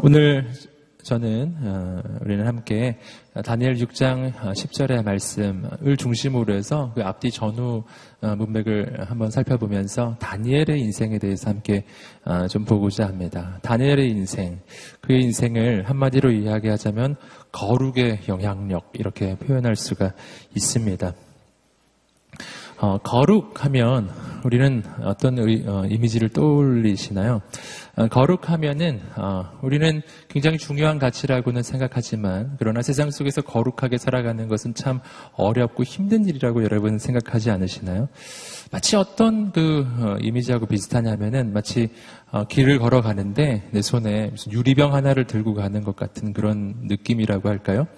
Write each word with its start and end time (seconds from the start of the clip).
오늘 0.00 0.46
저는 1.02 1.56
어, 1.60 2.02
우리는 2.20 2.46
함께 2.46 2.98
다니엘 3.44 3.74
6장 3.74 4.32
10절의 4.32 5.02
말씀을 5.04 5.96
중심으로 5.96 6.54
해서 6.54 6.92
그 6.94 7.02
앞뒤 7.02 7.32
전후 7.32 7.82
어, 8.20 8.36
문맥을 8.36 9.08
한번 9.08 9.32
살펴보면서 9.32 10.16
다니엘의 10.20 10.80
인생에 10.80 11.18
대해서 11.18 11.50
함께 11.50 11.84
어, 12.24 12.46
좀 12.46 12.64
보고자 12.64 13.06
합니다. 13.06 13.58
다니엘의 13.62 14.10
인생, 14.10 14.60
그의 15.00 15.22
인생을 15.22 15.88
한마디로 15.88 16.30
이야기하자면 16.30 17.16
거룩의 17.50 18.20
영향력 18.28 18.90
이렇게 18.92 19.34
표현할 19.36 19.74
수가 19.74 20.12
있습니다. 20.54 21.12
어, 22.80 22.98
거룩하면 22.98 24.10
우리는 24.44 24.84
어떤 25.02 25.38
어, 25.40 25.84
이미지를 25.86 26.28
떠올리시나요? 26.28 27.42
어, 27.98 28.06
거룩하면은 28.06 29.00
어, 29.16 29.58
우리는 29.60 30.02
굉장히 30.28 30.56
중요한 30.56 31.00
가치라고는 31.00 31.64
생각하지만 31.64 32.54
그러나 32.56 32.80
세상 32.80 33.10
속에서 33.10 33.42
거룩하게 33.42 33.98
살아가는 33.98 34.46
것은 34.46 34.74
참 34.74 35.00
어렵고 35.32 35.82
힘든 35.82 36.24
일이라고 36.24 36.62
여러분 36.62 37.00
생각하지 37.00 37.50
않으시나요? 37.50 38.08
마치 38.70 38.94
어떤 38.94 39.50
그 39.50 39.84
어, 39.98 40.16
이미지하고 40.20 40.66
비슷하냐면은 40.66 41.52
마치 41.52 41.88
어, 42.30 42.44
길을 42.46 42.78
걸어가는데 42.78 43.70
내 43.72 43.82
손에 43.82 44.28
무슨 44.28 44.52
유리병 44.52 44.94
하나를 44.94 45.26
들고 45.26 45.54
가는 45.54 45.82
것 45.82 45.96
같은 45.96 46.32
그런 46.32 46.74
느낌이라고 46.84 47.48
할까요? 47.48 47.88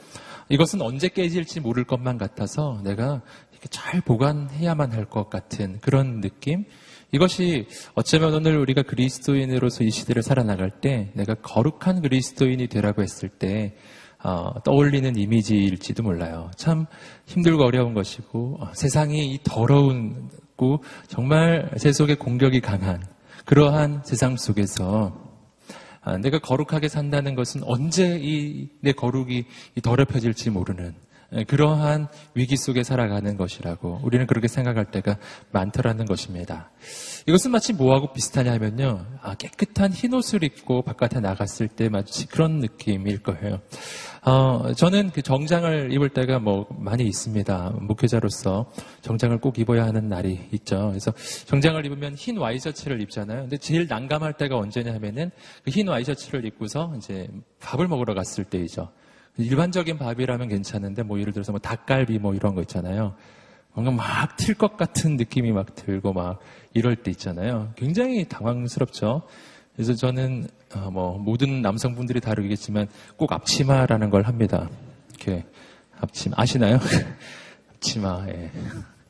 이것은 0.49 0.81
언제 0.81 1.09
깨질지 1.09 1.61
모를 1.61 1.85
것만 1.85 2.17
같아서 2.17 2.81
내가 2.85 3.21
잘 3.69 4.01
보관해야만 4.01 4.93
할 4.93 5.05
것 5.05 5.29
같은 5.29 5.79
그런 5.83 6.23
느낌? 6.23 6.65
이것이 7.13 7.67
어쩌면 7.95 8.35
오늘 8.35 8.57
우리가 8.59 8.83
그리스도인으로서 8.83 9.85
이 9.85 9.91
시대를 9.91 10.23
살아나갈 10.23 10.71
때 10.71 11.11
내가 11.15 11.35
거룩한 11.35 12.03
그리스도인이 12.03 12.67
되라고 12.69 13.03
했을 13.03 13.29
때 13.29 13.77
어, 14.23 14.63
떠올리는 14.65 15.17
이미지일지도 15.17 16.03
몰라요. 16.03 16.51
참 16.57 16.87
힘들고 17.27 17.65
어려운 17.65 17.95
것이고 17.95 18.59
어, 18.61 18.71
세상이 18.75 19.33
이 19.33 19.41
더러운고 19.43 20.85
정말 21.09 21.71
세속의 21.77 22.17
공격이 22.17 22.61
강한 22.61 23.03
그러한 23.47 24.03
세상 24.05 24.37
속에서 24.37 25.31
아, 26.03 26.17
내가 26.17 26.39
거룩하게 26.39 26.89
산다는 26.89 27.35
것은 27.35 27.63
언제 27.65 28.19
이 28.21 28.69
내 28.81 28.93
거룩이 28.93 29.45
더럽혀질지 29.83 30.51
모르는 30.51 30.89
예, 30.89 31.10
그러한 31.47 32.09
위기 32.35 32.57
속에 32.57 32.83
살아가는 32.83 33.37
것이라고 33.37 34.01
우리는 34.03 34.27
그렇게 34.27 34.49
생각할 34.49 34.87
때가 34.87 35.17
많더라는 35.53 36.07
것입니다. 36.07 36.71
이것은 37.27 37.51
마치 37.51 37.73
뭐하고 37.73 38.13
비슷하냐면요. 38.13 39.07
아, 39.23 39.35
깨끗한 39.35 39.93
흰 39.93 40.15
옷을 40.15 40.43
입고 40.45 40.83
바깥에 40.83 41.21
나갔을 41.21 41.69
때 41.69 41.89
마치 41.89 42.27
그런 42.27 42.59
느낌일 42.59 43.23
거예요. 43.23 43.61
어, 44.23 44.73
저는 44.75 45.11
그 45.11 45.23
정장을 45.23 45.93
입을 45.93 46.11
때가 46.11 46.39
뭐 46.41 46.67
많이 46.79 47.05
있습니다. 47.05 47.75
목회자로서 47.81 48.71
정장을 49.01 49.39
꼭 49.39 49.59
입어야 49.59 49.85
하는 49.85 50.09
날이 50.09 50.49
있죠. 50.53 50.89
그래서 50.89 51.13
정장을 51.47 51.85
입으면 51.87 52.15
흰 52.17 52.37
와이셔츠를 52.37 53.01
입잖아요. 53.03 53.43
근데 53.43 53.57
제일 53.57 53.87
난감할 53.89 54.35
때가 54.35 54.57
언제냐 54.59 54.93
하면은 54.95 55.31
그 55.65 55.71
흰 55.71 55.89
와이셔츠를 55.89 56.45
입고서 56.47 56.93
이제 56.99 57.29
밥을 57.61 57.87
먹으러 57.89 58.13
갔을 58.13 58.45
때이죠. 58.45 58.91
일반적인 59.37 59.99
밥이라면 59.99 60.49
괜찮은데 60.49 61.03
뭐 61.03 61.19
예를 61.21 61.33
들어서 61.33 61.53
뭐 61.53 61.61
닭갈비 61.61 62.19
뭐 62.19 62.35
이런 62.35 62.55
거 62.55 62.61
있잖아요. 62.63 63.15
뭔가 63.73 63.93
막 63.93 64.37
튈 64.37 64.55
것 64.55 64.77
같은 64.77 65.17
느낌이 65.17 65.53
막 65.53 65.75
들고 65.75 66.13
막 66.13 66.41
이럴 66.75 66.97
때 66.97 67.11
있잖아요. 67.13 67.73
굉장히 67.77 68.29
당황스럽죠. 68.29 69.23
그래서 69.75 69.95
저는 69.95 70.49
어, 70.75 70.91
뭐 70.91 71.19
모든 71.19 71.63
남성분들이 71.63 72.21
다르겠지만 72.21 72.89
꼭 73.17 73.33
앞치마라는 73.33 74.11
걸 74.11 74.23
합니다. 74.23 74.69
이렇게 75.11 75.45
앞치마 76.01 76.35
아시나요? 76.39 76.79
앞치마 77.77 78.27
예. 78.29 78.51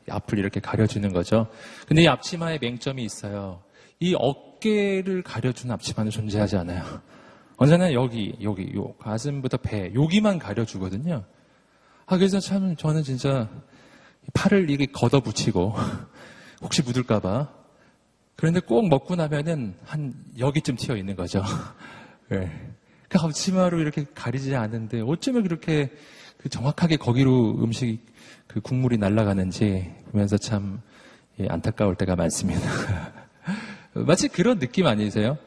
앞을 0.09 0.39
이렇게 0.39 0.59
가려주는 0.59 1.11
거죠. 1.11 1.47
근데 1.87 2.03
이 2.03 2.07
앞치마의 2.07 2.59
맹점이 2.61 3.03
있어요. 3.03 3.61
이 3.99 4.15
어깨를 4.17 5.23
가려주는 5.23 5.73
앞치마는 5.73 6.11
존재하지 6.11 6.57
않아요. 6.57 6.83
언제나 7.61 7.93
여기, 7.93 8.35
여기, 8.41 8.73
요 8.75 8.91
가슴부터 8.93 9.57
배, 9.57 9.93
여기만 9.93 10.39
가려주거든요. 10.39 11.23
아, 12.07 12.17
그래서 12.17 12.39
참 12.39 12.75
저는 12.75 13.03
진짜 13.03 13.47
팔을 14.33 14.71
이게 14.71 14.87
걷어붙이고 14.87 15.75
혹시 16.63 16.81
묻을까봐. 16.81 17.53
그런데 18.35 18.61
꼭 18.61 18.89
먹고 18.89 19.15
나면은 19.15 19.75
한 19.85 20.15
여기쯤 20.39 20.75
튀어 20.75 20.95
있는 20.95 21.15
거죠. 21.15 21.43
네. 22.29 22.51
그 23.07 23.19
앞치마로 23.19 23.79
이렇게 23.79 24.07
가리지 24.15 24.55
않은데 24.55 25.01
어쩌면 25.01 25.43
그렇게 25.43 25.91
그 26.39 26.49
정확하게 26.49 26.97
거기로 26.97 27.59
음식 27.61 27.99
그 28.47 28.59
국물이 28.59 28.97
날아가는지 28.97 29.93
보면서 30.09 30.35
참 30.35 30.81
예, 31.39 31.45
안타까울 31.47 31.93
때가 31.93 32.15
많습니다. 32.15 32.67
마치 33.93 34.29
그런 34.29 34.57
느낌 34.57 34.87
아니세요? 34.87 35.37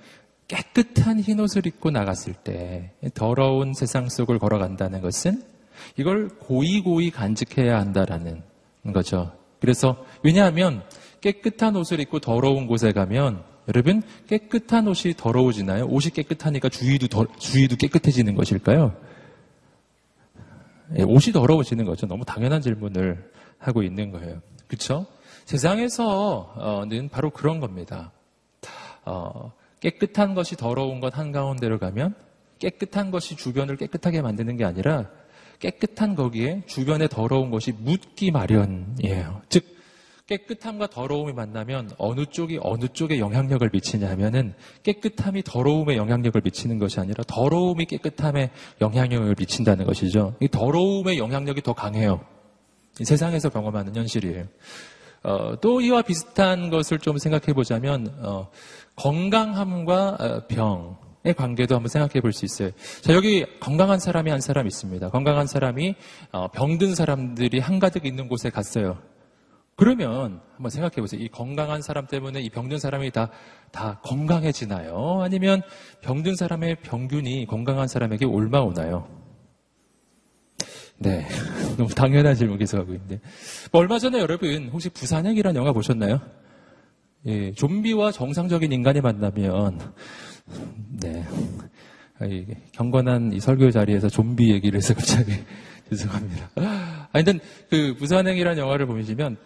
깨끗한 0.48 1.20
흰 1.20 1.40
옷을 1.40 1.66
입고 1.66 1.90
나갔을 1.90 2.34
때 2.34 2.92
더러운 3.14 3.72
세상 3.74 4.08
속을 4.08 4.38
걸어간다는 4.38 5.00
것은 5.00 5.42
이걸 5.96 6.28
고이고이 6.28 7.10
간직해야 7.10 7.78
한다라는 7.78 8.42
거죠. 8.92 9.32
그래서 9.60 10.04
왜냐하면 10.22 10.82
깨끗한 11.20 11.74
옷을 11.76 12.00
입고 12.00 12.20
더러운 12.20 12.66
곳에 12.66 12.92
가면 12.92 13.42
여러분 13.68 14.02
깨끗한 14.28 14.86
옷이 14.88 15.14
더러워지나요? 15.16 15.86
옷이 15.86 16.10
깨끗하니까 16.10 16.68
주위도 16.68 17.08
더, 17.08 17.26
주위도 17.38 17.76
깨끗해지는 17.76 18.34
것일까요? 18.34 18.94
예, 20.98 21.02
옷이 21.02 21.32
더러워지는 21.32 21.86
거죠. 21.86 22.06
너무 22.06 22.24
당연한 22.26 22.60
질문을 22.60 23.30
하고 23.58 23.82
있는 23.82 24.10
거예요. 24.10 24.42
그렇죠? 24.66 25.06
세상에서는 25.46 27.08
바로 27.10 27.30
그런 27.30 27.60
겁니다. 27.60 28.12
어, 29.06 29.52
깨끗한 29.84 30.34
것이 30.34 30.56
더러운 30.56 31.00
것 31.00 31.16
한가운데로 31.16 31.78
가면 31.78 32.14
깨끗한 32.58 33.10
것이 33.10 33.36
주변을 33.36 33.76
깨끗하게 33.76 34.22
만드는 34.22 34.56
게 34.56 34.64
아니라 34.64 35.10
깨끗한 35.58 36.14
거기에 36.14 36.62
주변에 36.66 37.06
더러운 37.06 37.50
것이 37.50 37.72
묻기 37.72 38.30
마련이에요. 38.30 39.42
즉 39.50 39.64
깨끗함과 40.26 40.86
더러움이 40.86 41.34
만나면 41.34 41.90
어느 41.98 42.24
쪽이 42.24 42.58
어느 42.62 42.86
쪽에 42.88 43.18
영향력을 43.18 43.68
미치냐 43.70 44.08
하면은 44.08 44.54
깨끗함이 44.82 45.42
더러움에 45.42 45.98
영향력을 45.98 46.40
미치는 46.42 46.78
것이 46.78 46.98
아니라 46.98 47.22
더러움이 47.26 47.84
깨끗함에 47.84 48.50
영향력을 48.80 49.34
미친다는 49.38 49.84
것이죠. 49.84 50.34
이 50.40 50.48
더러움의 50.48 51.18
영향력이 51.18 51.60
더 51.60 51.74
강해요. 51.74 52.24
세상에서 52.94 53.50
경험하는 53.50 53.94
현실이에요. 53.94 54.46
어, 55.24 55.58
또 55.60 55.80
이와 55.80 56.02
비슷한 56.02 56.68
것을 56.68 56.98
좀 56.98 57.16
생각해 57.16 57.54
보자면 57.54 58.14
어, 58.22 58.50
건강함과 58.96 60.16
어, 60.20 60.46
병의 60.46 61.34
관계도 61.36 61.74
한번 61.74 61.88
생각해 61.88 62.20
볼 62.20 62.32
수 62.32 62.44
있어요. 62.44 62.70
자, 63.00 63.12
여기 63.14 63.44
건강한 63.60 63.98
사람이 63.98 64.30
한 64.30 64.40
사람 64.40 64.66
있습니다. 64.66 65.08
건강한 65.10 65.46
사람이 65.46 65.94
어, 66.32 66.48
병든 66.48 66.94
사람들이 66.94 67.58
한가득 67.58 68.06
있는 68.06 68.28
곳에 68.28 68.50
갔어요. 68.50 68.98
그러면 69.76 70.40
한번 70.54 70.70
생각해 70.70 70.96
보세요. 70.96 71.20
이 71.20 71.28
건강한 71.28 71.82
사람 71.82 72.06
때문에 72.06 72.40
이 72.40 72.48
병든 72.48 72.78
사람이 72.78 73.10
다, 73.10 73.30
다 73.72 74.00
건강해지나요? 74.04 75.20
아니면 75.22 75.62
병든 76.02 76.36
사람의 76.36 76.76
병균이 76.82 77.46
건강한 77.46 77.88
사람에게 77.88 78.24
올마오나요? 78.24 79.08
네. 80.98 81.26
너무 81.76 81.88
당연한 81.92 82.36
질문 82.36 82.56
계속 82.58 82.78
하고 82.78 82.92
있는데. 82.92 83.20
뭐 83.72 83.80
얼마 83.80 83.98
전에 83.98 84.20
여러분, 84.20 84.68
혹시 84.72 84.88
부산행이라는 84.90 85.60
영화 85.60 85.72
보셨나요? 85.72 86.20
예, 87.26 87.52
좀비와 87.52 88.12
정상적인 88.12 88.72
인간이 88.72 89.00
만나면, 89.00 89.80
네. 91.00 91.24
이 92.22 92.46
경건한 92.72 93.32
이 93.32 93.40
설교 93.40 93.70
자리에서 93.70 94.08
좀비 94.08 94.52
얘기를 94.52 94.76
해서 94.76 94.94
갑자기 94.94 95.32
죄송합니다. 95.90 96.50
근데 97.12 97.38
그 97.70 97.94
부산행이라는 97.98 98.58
영화를 98.58 98.86
보시면 98.86 99.36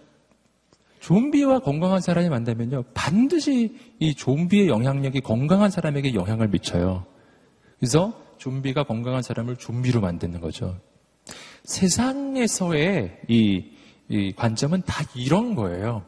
좀비와 1.01 1.61
건강한 1.61 2.01
사람이 2.01 2.29
만나면요. 2.29 2.85
반드시 2.95 3.77
이 3.99 4.15
좀비의 4.15 4.69
영향력이 4.69 5.21
건강한 5.21 5.71
사람에게 5.71 6.15
영향을 6.15 6.49
미쳐요. 6.49 7.07
그래서 7.79 8.21
좀비가 8.39 8.85
건강한 8.85 9.23
사람을 9.23 9.57
좀비로 9.57 10.01
만드는 10.01 10.41
거죠. 10.41 10.79
세상에서의 11.65 13.21
이, 13.29 13.65
이 14.09 14.33
관점은 14.33 14.83
다 14.87 15.05
이런 15.15 15.55
거예요. 15.55 16.05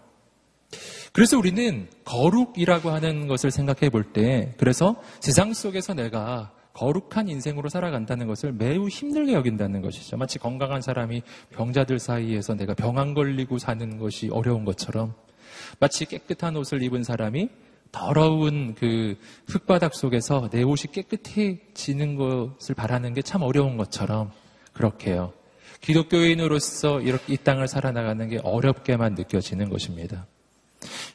그래서 1.12 1.38
우리는 1.38 1.88
거룩이라고 2.04 2.90
하는 2.90 3.26
것을 3.26 3.50
생각해 3.50 3.90
볼 3.90 4.04
때, 4.04 4.54
그래서 4.58 4.96
세상 5.20 5.52
속에서 5.52 5.94
내가 5.94 6.52
거룩한 6.72 7.28
인생으로 7.28 7.68
살아간다는 7.68 8.28
것을 8.28 8.52
매우 8.52 8.88
힘들게 8.88 9.32
여긴다는 9.32 9.82
것이죠. 9.82 10.16
마치 10.16 10.38
건강한 10.38 10.80
사람이 10.80 11.22
병자들 11.50 11.98
사이에서 11.98 12.54
내가 12.54 12.74
병 12.74 12.98
안 12.98 13.12
걸리고 13.14 13.58
사는 13.58 13.98
것이 13.98 14.28
어려운 14.30 14.64
것처럼, 14.64 15.14
마치 15.80 16.06
깨끗한 16.06 16.56
옷을 16.56 16.82
입은 16.82 17.02
사람이 17.02 17.48
더러운 17.92 18.76
그 18.76 19.16
흙바닥 19.48 19.94
속에서 19.94 20.48
내 20.50 20.62
옷이 20.62 20.92
깨끗해지는 20.92 22.14
것을 22.14 22.74
바라는 22.76 23.14
게 23.14 23.22
참 23.22 23.42
어려운 23.42 23.76
것처럼 23.76 24.30
그렇게요. 24.72 25.32
기독교인으로서 25.80 27.00
이렇게 27.00 27.34
이 27.34 27.36
땅을 27.36 27.66
살아나가는 27.66 28.28
게 28.28 28.38
어렵게만 28.44 29.14
느껴지는 29.14 29.70
것입니다. 29.70 30.26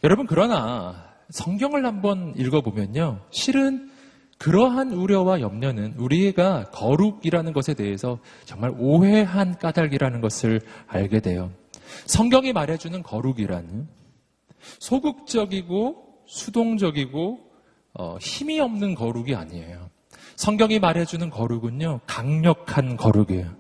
여러분, 0.04 0.28
그러나 0.28 1.14
성경을 1.30 1.86
한번 1.86 2.34
읽어보면요. 2.38 3.22
실은 3.32 3.92
그러한 4.38 4.92
우려와 4.92 5.40
염려는 5.42 5.96
우리가 5.98 6.66
거룩이라는 6.72 7.54
것에 7.54 7.74
대해서 7.74 8.20
정말 8.44 8.72
오해한 8.78 9.58
까닭이라는 9.58 10.22
것을 10.22 10.62
알게 10.88 11.22
돼요. 11.22 11.52
성경이 12.06 12.54
말해주는 12.54 13.02
거룩이라는 13.02 13.88
소극적이고 14.80 16.24
수동적이고 16.26 17.40
어, 17.94 18.18
힘이 18.20 18.60
없는 18.60 18.96
거룩이 18.96 19.36
아니에요. 19.36 19.90
성경이 20.36 20.80
말해주는 20.80 21.30
거룩은요, 21.30 22.02
강력한 22.06 22.98
거룩이에요. 22.98 23.56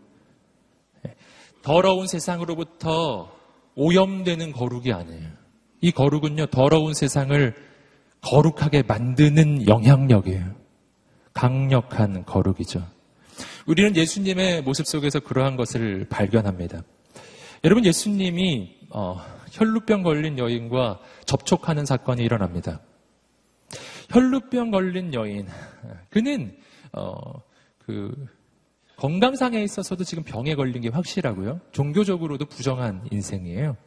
예, 1.07 1.15
더러운 1.61 2.05
세상으로부터 2.05 3.31
오염되는 3.75 4.51
거룩이 4.51 4.91
아니에요. 4.91 5.44
이 5.85 5.91
거룩은요, 5.91 6.47
더러운 6.47 6.95
세상을 6.95 7.53
거룩하게 8.21 8.81
만드는 8.81 9.67
영향력이에요. 9.67 10.55
강력한 11.31 12.25
거룩이죠. 12.25 12.83
우리는 13.67 13.95
예수님의 13.95 14.63
모습 14.63 14.87
속에서 14.87 15.19
그러한 15.19 15.57
것을 15.57 16.07
발견합니다. 16.09 16.81
여러분, 17.63 17.85
예수님이 17.85 18.77
어, 18.89 19.21
혈루병 19.51 20.01
걸린 20.01 20.39
여인과 20.39 21.01
접촉하는 21.27 21.85
사건이 21.85 22.23
일어납니다. 22.23 22.79
혈루병 24.09 24.71
걸린 24.71 25.13
여인, 25.13 25.47
그는 26.09 26.57
어, 26.93 27.13
그 27.77 28.11
건강상에 28.95 29.61
있어서도 29.61 30.03
지금 30.03 30.23
병에 30.23 30.55
걸린 30.55 30.81
게 30.81 30.89
확실하고요. 30.89 31.61
종교적으로도 31.73 32.45
부정한 32.47 33.07
인생이에요. 33.11 33.77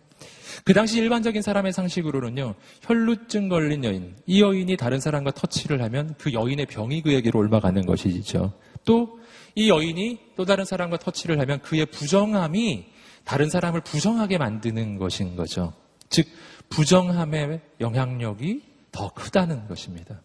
그 0.64 0.72
당시 0.72 0.98
일반적인 0.98 1.42
사람의 1.42 1.72
상식으로는요, 1.72 2.54
혈루증 2.82 3.48
걸린 3.48 3.84
여인, 3.84 4.16
이 4.26 4.42
여인이 4.42 4.76
다른 4.76 5.00
사람과 5.00 5.30
터치를 5.32 5.82
하면 5.82 6.14
그 6.18 6.32
여인의 6.32 6.66
병이 6.66 7.02
그에게로 7.02 7.38
올라가는 7.38 7.84
것이죠. 7.84 8.52
또 8.84 9.18
이 9.58 9.68
여인이 9.70 10.20
또 10.36 10.44
다른 10.44 10.64
사람과 10.64 10.98
터치를 10.98 11.40
하면 11.40 11.60
그의 11.62 11.86
부정함이 11.86 12.86
다른 13.24 13.50
사람을 13.50 13.80
부정하게 13.80 14.38
만드는 14.38 14.98
것인 14.98 15.34
거죠. 15.34 15.72
즉, 16.08 16.28
부정함의 16.70 17.60
영향력이 17.80 18.62
더 18.92 19.12
크다는 19.12 19.66
것입니다. 19.66 20.22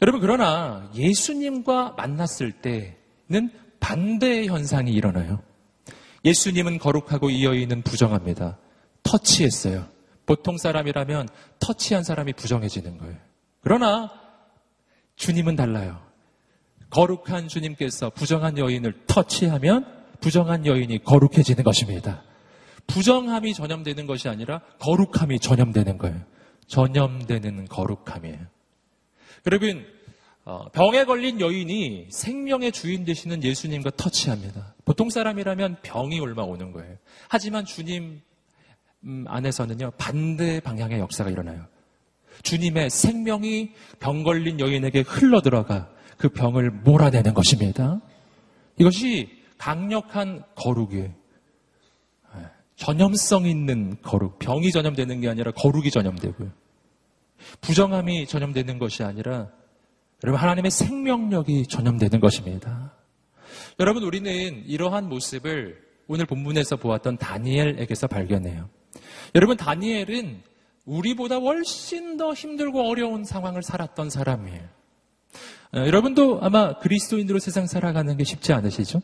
여러분, 0.00 0.22
그러나 0.22 0.90
예수님과 0.94 1.94
만났을 1.98 2.52
때는 2.52 3.50
반대의 3.80 4.48
현상이 4.48 4.92
일어나요. 4.92 5.42
예수님은 6.24 6.78
거룩하고 6.78 7.28
이 7.28 7.44
여인은 7.44 7.82
부정합니다. 7.82 8.56
터치했어요. 9.08 9.88
보통 10.26 10.58
사람이라면 10.58 11.28
터치한 11.58 12.04
사람이 12.04 12.34
부정해지는 12.34 12.98
거예요. 12.98 13.16
그러나 13.62 14.12
주님은 15.16 15.56
달라요. 15.56 16.00
거룩한 16.90 17.48
주님께서 17.48 18.10
부정한 18.10 18.58
여인을 18.58 19.06
터치하면 19.06 19.86
부정한 20.20 20.66
여인이 20.66 21.04
거룩해지는 21.04 21.64
것입니다. 21.64 22.22
부정함이 22.86 23.54
전염되는 23.54 24.06
것이 24.06 24.28
아니라 24.28 24.60
거룩함이 24.78 25.40
전염되는 25.40 25.98
거예요. 25.98 26.20
전염되는 26.66 27.66
거룩함이에요. 27.66 28.38
여러분, 29.46 29.86
어, 30.44 30.68
병에 30.70 31.04
걸린 31.04 31.40
여인이 31.40 32.08
생명의 32.10 32.72
주인 32.72 33.04
되시는 33.04 33.42
예수님과 33.42 33.92
터치합니다. 33.96 34.74
보통 34.84 35.10
사람이라면 35.10 35.78
병이 35.82 36.20
얼마 36.20 36.42
오는 36.42 36.72
거예요. 36.72 36.96
하지만 37.28 37.64
주님 37.64 38.02
음, 38.02 38.27
안에서는요, 39.26 39.92
반대 39.98 40.60
방향의 40.60 40.98
역사가 40.98 41.30
일어나요. 41.30 41.66
주님의 42.42 42.90
생명이 42.90 43.72
병 44.00 44.22
걸린 44.22 44.60
여인에게 44.60 45.00
흘러 45.00 45.40
들어가 45.40 45.90
그 46.16 46.28
병을 46.28 46.70
몰아내는 46.70 47.34
것입니다. 47.34 48.00
이것이 48.78 49.42
강력한 49.56 50.44
거룩이에요. 50.54 51.12
예, 52.36 52.40
전염성 52.76 53.46
있는 53.46 54.00
거룩. 54.02 54.38
병이 54.38 54.70
전염되는 54.70 55.20
게 55.20 55.28
아니라 55.28 55.50
거룩이 55.52 55.90
전염되고요. 55.90 56.50
부정함이 57.60 58.26
전염되는 58.26 58.78
것이 58.78 59.02
아니라 59.02 59.48
여러분 60.24 60.40
하나님의 60.40 60.70
생명력이 60.70 61.66
전염되는 61.68 62.20
것입니다. 62.20 62.92
여러분 63.78 64.02
우리는 64.02 64.64
이러한 64.66 65.08
모습을 65.08 65.80
오늘 66.08 66.26
본문에서 66.26 66.76
보았던 66.76 67.18
다니엘에게서 67.18 68.08
발견해요. 68.08 68.68
여러분 69.34 69.56
다니엘은 69.56 70.42
우리보다 70.84 71.36
훨씬 71.36 72.16
더 72.16 72.32
힘들고 72.32 72.88
어려운 72.88 73.24
상황을 73.24 73.62
살았던 73.62 74.10
사람이에요. 74.10 74.62
어, 75.74 75.78
여러분도 75.80 76.40
아마 76.40 76.78
그리스도인으로 76.78 77.38
세상 77.38 77.66
살아가는 77.66 78.16
게 78.16 78.24
쉽지 78.24 78.52
않으시죠? 78.52 79.02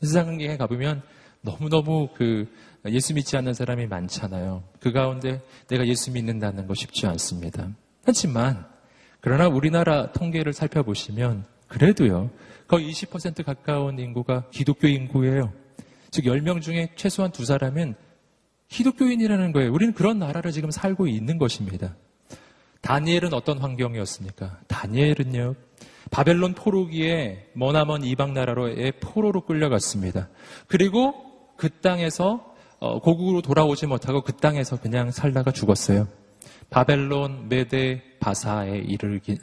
세상에 0.00 0.56
가보면 0.56 1.02
너무너무 1.40 2.08
그 2.14 2.48
예수 2.86 3.14
믿지 3.14 3.36
않는 3.36 3.54
사람이 3.54 3.86
많잖아요. 3.86 4.62
그 4.80 4.92
가운데 4.92 5.42
내가 5.68 5.86
예수 5.86 6.12
믿는다는 6.12 6.66
거 6.66 6.74
쉽지 6.74 7.06
않습니다. 7.06 7.68
하지만 8.04 8.66
그러나 9.20 9.48
우리나라 9.48 10.12
통계를 10.12 10.52
살펴보시면 10.52 11.44
그래도요. 11.68 12.30
거의 12.68 12.90
20% 12.90 13.44
가까운 13.44 13.98
인구가 13.98 14.44
기독교 14.50 14.86
인구예요. 14.86 15.52
즉 16.10 16.26
10명 16.26 16.60
중에 16.60 16.90
최소한 16.94 17.32
두 17.32 17.44
사람은 17.44 17.94
기독교인이라는 18.68 19.52
거예요. 19.52 19.72
우리는 19.72 19.92
그런 19.94 20.18
나라를 20.18 20.52
지금 20.52 20.70
살고 20.70 21.06
있는 21.06 21.38
것입니다. 21.38 21.96
다니엘은 22.80 23.32
어떤 23.32 23.58
환경이었습니까? 23.58 24.60
다니엘은요. 24.68 25.54
바벨론 26.10 26.54
포로기에 26.54 27.50
머나먼 27.54 28.04
이방 28.04 28.34
나라로의 28.34 28.92
포로로 29.00 29.42
끌려갔습니다. 29.42 30.28
그리고 30.66 31.14
그 31.56 31.70
땅에서 31.80 32.54
어, 32.78 33.00
고국으로 33.00 33.40
돌아오지 33.40 33.86
못하고 33.86 34.20
그 34.22 34.32
땅에서 34.32 34.78
그냥 34.78 35.10
살다가 35.10 35.50
죽었어요. 35.50 36.06
바벨론, 36.68 37.48
메데, 37.48 38.02
바사에 38.20 38.84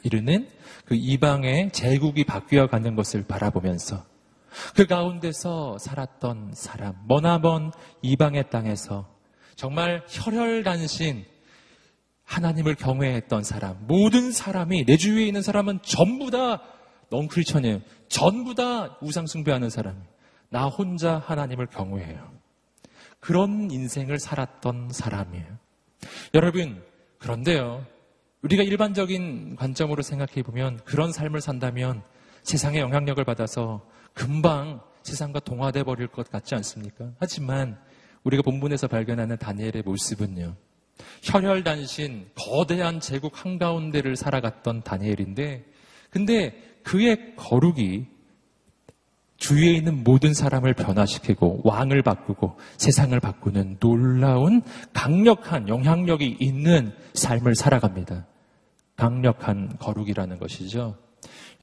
이르는 0.04 0.48
그 0.84 0.94
이방의 0.94 1.72
제국이 1.72 2.24
바뀌어 2.24 2.68
가는 2.68 2.94
것을 2.94 3.24
바라보면서 3.26 4.04
그 4.74 4.86
가운데서 4.86 5.78
살았던 5.78 6.52
사람, 6.54 6.94
머나먼 7.06 7.72
이방의 8.02 8.50
땅에서 8.50 9.08
정말 9.56 10.04
혈혈단신 10.08 11.24
하나님을 12.24 12.74
경외했던 12.74 13.44
사람, 13.44 13.76
모든 13.86 14.32
사람이 14.32 14.86
내 14.86 14.96
주위에 14.96 15.26
있는 15.26 15.42
사람은 15.42 15.80
전부 15.82 16.30
다 16.30 16.62
넌크리천이에요. 17.10 17.80
전부 18.08 18.54
다 18.54 18.96
우상 19.02 19.26
숭배하는 19.26 19.68
사람. 19.70 20.02
나 20.48 20.66
혼자 20.66 21.18
하나님을 21.18 21.66
경외해요. 21.66 22.30
그런 23.20 23.70
인생을 23.70 24.18
살았던 24.18 24.90
사람이에요. 24.92 25.46
여러분, 26.34 26.82
그런데요. 27.18 27.86
우리가 28.42 28.62
일반적인 28.62 29.56
관점으로 29.56 30.02
생각해 30.02 30.42
보면 30.42 30.80
그런 30.84 31.12
삶을 31.12 31.40
산다면 31.40 32.02
세상의 32.42 32.80
영향력을 32.80 33.22
받아서 33.24 33.86
금방 34.14 34.80
세상과 35.02 35.40
동화돼 35.40 35.82
버릴 35.82 36.06
것 36.06 36.30
같지 36.30 36.54
않습니까? 36.54 37.10
하지만 37.18 37.78
우리가 38.24 38.42
본문에서 38.42 38.86
발견하는 38.86 39.36
다니엘의 39.36 39.82
모습은요. 39.84 40.54
혈혈단신 41.22 42.26
거대한 42.36 43.00
제국 43.00 43.44
한가운데를 43.44 44.16
살아갔던 44.16 44.82
다니엘인데 44.82 45.64
근데 46.10 46.54
그의 46.84 47.34
거룩이 47.36 48.06
주위에 49.38 49.72
있는 49.72 50.04
모든 50.04 50.34
사람을 50.34 50.74
변화시키고 50.74 51.62
왕을 51.64 52.02
바꾸고 52.02 52.58
세상을 52.76 53.18
바꾸는 53.18 53.78
놀라운 53.80 54.62
강력한 54.92 55.68
영향력이 55.68 56.36
있는 56.38 56.92
삶을 57.14 57.56
살아갑니다. 57.56 58.26
강력한 58.94 59.76
거룩이라는 59.78 60.38
것이죠. 60.38 60.96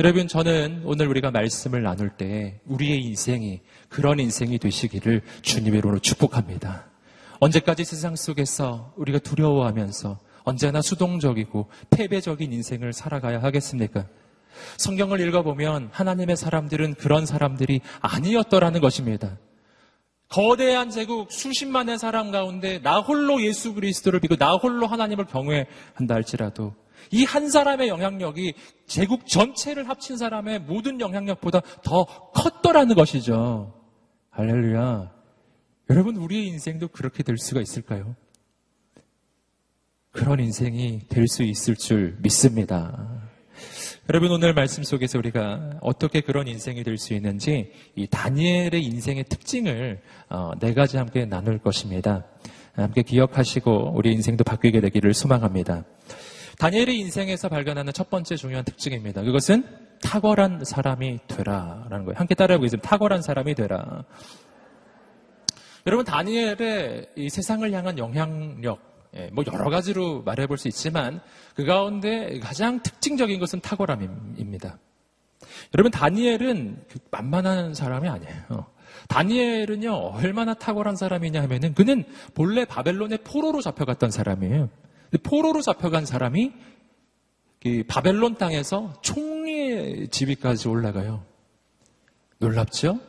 여러분, 0.02 0.30
저는 0.30 0.84
오늘 0.86 1.10
우리가 1.10 1.30
말씀을 1.30 1.84
나눌 1.84 2.10
때 2.10 2.62
우리의 2.68 3.04
인생이 3.04 3.60
그런 3.90 4.18
인생이 4.18 4.58
되시기를 4.58 5.22
주님으로 5.42 6.00
축복합니다. 6.00 6.86
언제까지 7.42 7.84
세상 7.84 8.16
속에서 8.16 8.94
우리가 8.96 9.20
두려워하면서 9.20 10.18
언제나 10.44 10.82
수동적이고 10.82 11.70
패배적인 11.90 12.54
인생을 12.54 12.94
살아가야 12.94 13.44
하겠습니까? 13.44 14.06
성경을 14.78 15.20
읽어보면 15.20 15.90
하나님의 15.92 16.38
사람들은 16.38 16.94
그런 16.94 17.26
사람들이 17.26 17.82
아니었더라는 18.00 18.80
것입니다. 18.80 19.38
거대한 20.30 20.92
제국 20.92 21.30
수십만의 21.30 22.00
사람 22.00 22.32
가운데 22.32 22.80
나 22.82 23.02
홀로 23.02 23.42
예수 23.42 23.74
그리스도를 23.74 24.22
믿고 24.22 24.38
나 24.38 24.54
홀로 24.54 24.88
하나님을 24.88 25.26
경외한다 25.26 26.16
할지라도 26.16 26.74
이 27.12 27.24
한 27.26 27.50
사람의 27.50 27.88
영향력이 27.88 28.54
제국 28.88 29.28
전체를 29.28 29.88
합친 29.90 30.18
사람의 30.18 30.60
모든 30.60 31.00
영향력보다 31.00 31.62
더 31.84 32.06
컸더라는 32.34 32.96
것이죠. 32.96 33.74
할렐루야. 34.32 35.12
여러분, 35.90 36.16
우리의 36.18 36.48
인생도 36.48 36.90
그렇게 36.90 37.24
될 37.24 37.38
수가 37.38 37.62
있을까요? 37.62 38.16
그런 40.12 40.40
인생이 40.40 41.02
될 41.08 41.28
수 41.28 41.44
있을 41.44 41.76
줄 41.76 42.18
믿습니다. 42.22 43.30
여러분 44.10 44.32
오늘 44.32 44.54
말씀 44.56 44.84
속에서 44.84 45.20
우리가 45.20 45.78
어떻게 45.82 46.22
그런 46.22 46.48
인생이 46.48 46.84
될 46.84 46.98
수 46.98 47.14
있는지 47.14 47.72
이 47.96 48.08
다니엘의 48.08 48.84
인생의 48.84 49.26
특징을 49.26 50.02
어, 50.30 50.52
네 50.60 50.74
가지 50.74 50.98
함께 50.98 51.26
나눌 51.26 51.60
것입니다. 51.60 52.26
함께 52.74 53.04
기억하시고 53.04 53.94
우리 53.96 54.12
인생도 54.14 54.44
바뀌게 54.46 54.82
되기를 54.82 55.14
소망합니다. 55.14 55.86
다니엘의 56.60 57.00
인생에서 57.00 57.48
발견하는 57.48 57.94
첫 57.94 58.10
번째 58.10 58.36
중요한 58.36 58.66
특징입니다. 58.66 59.24
그것은 59.24 59.64
탁월한 60.02 60.66
사람이 60.66 61.20
되라라는 61.28 62.04
거예요. 62.04 62.16
함께 62.18 62.36
따라해보겠습니다. 62.36 62.88
탁월한 62.88 63.22
사람이 63.22 63.56
되라. 63.56 64.04
여러분 65.88 66.06
다니엘의 66.06 67.08
이 67.16 67.30
세상을 67.30 67.72
향한 67.72 67.98
영향력 67.98 68.90
예, 69.16 69.30
뭐 69.32 69.44
여러 69.52 69.70
가지로 69.70 70.22
말해볼 70.24 70.58
수 70.58 70.68
있지만 70.68 71.22
그 71.56 71.66
가운데 71.66 72.38
가장 72.40 72.84
특징적인 72.84 73.40
것은 73.40 73.62
탁월함입니다. 73.62 74.78
여러분 75.74 75.92
다니엘은 75.92 76.84
그 76.90 77.00
만만한 77.10 77.74
사람이 77.74 78.08
아니에요. 78.10 78.68
다니엘은요 79.08 79.94
얼마나 79.94 80.54
탁월한 80.54 80.98
사람이냐 80.98 81.42
하면은 81.44 81.74
그는 81.74 82.04
본래 82.34 82.66
바벨론의 82.66 83.20
포로로 83.24 83.62
잡혀갔던 83.62 84.12
사람이에요. 84.12 84.70
포로로 85.18 85.62
잡혀간 85.62 86.06
사람이 86.06 86.54
바벨론 87.88 88.36
땅에서 88.36 88.94
총리의 89.02 90.10
지위까지 90.10 90.68
올라가요. 90.68 91.24
놀랍죠? 92.38 93.00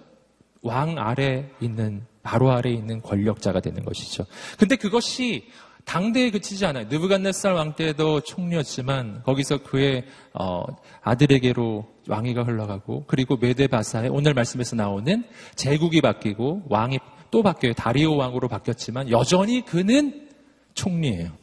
왕 0.62 0.98
아래 0.98 1.50
있는 1.60 2.04
바로 2.22 2.50
아래 2.50 2.70
있는 2.70 3.00
권력자가 3.00 3.60
되는 3.60 3.84
것이죠. 3.84 4.26
근데 4.58 4.76
그것이 4.76 5.46
당대에 5.84 6.30
그치지 6.30 6.66
않아요. 6.66 6.86
느부갓네살 6.88 7.52
왕 7.54 7.74
때도 7.74 8.20
총리였지만 8.20 9.22
거기서 9.24 9.62
그의 9.62 10.04
어, 10.34 10.64
아들에게로 11.02 11.86
왕위가 12.08 12.44
흘러가고 12.44 13.04
그리고 13.06 13.36
메데바사의 13.36 14.10
오늘 14.10 14.34
말씀에서 14.34 14.76
나오는 14.76 15.24
제국이 15.54 16.00
바뀌고 16.00 16.64
왕이 16.68 16.98
또 17.30 17.42
바뀌어요. 17.42 17.74
다리오 17.74 18.16
왕으로 18.16 18.48
바뀌었지만 18.48 19.10
여전히 19.10 19.64
그는 19.64 20.28
총리예요. 20.74 21.39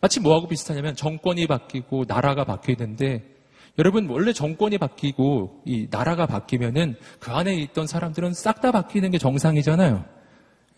마치 0.00 0.20
뭐하고 0.20 0.48
비슷하냐면 0.48 0.94
정권이 0.94 1.46
바뀌고 1.46 2.04
나라가 2.06 2.44
바뀌는데 2.44 3.36
여러분 3.78 4.08
원래 4.08 4.32
정권이 4.32 4.78
바뀌고 4.78 5.62
이 5.66 5.88
나라가 5.90 6.26
바뀌면은 6.26 6.96
그 7.20 7.30
안에 7.30 7.54
있던 7.54 7.86
사람들은 7.86 8.32
싹 8.32 8.60
다 8.60 8.72
바뀌는 8.72 9.10
게 9.10 9.18
정상이잖아요. 9.18 10.04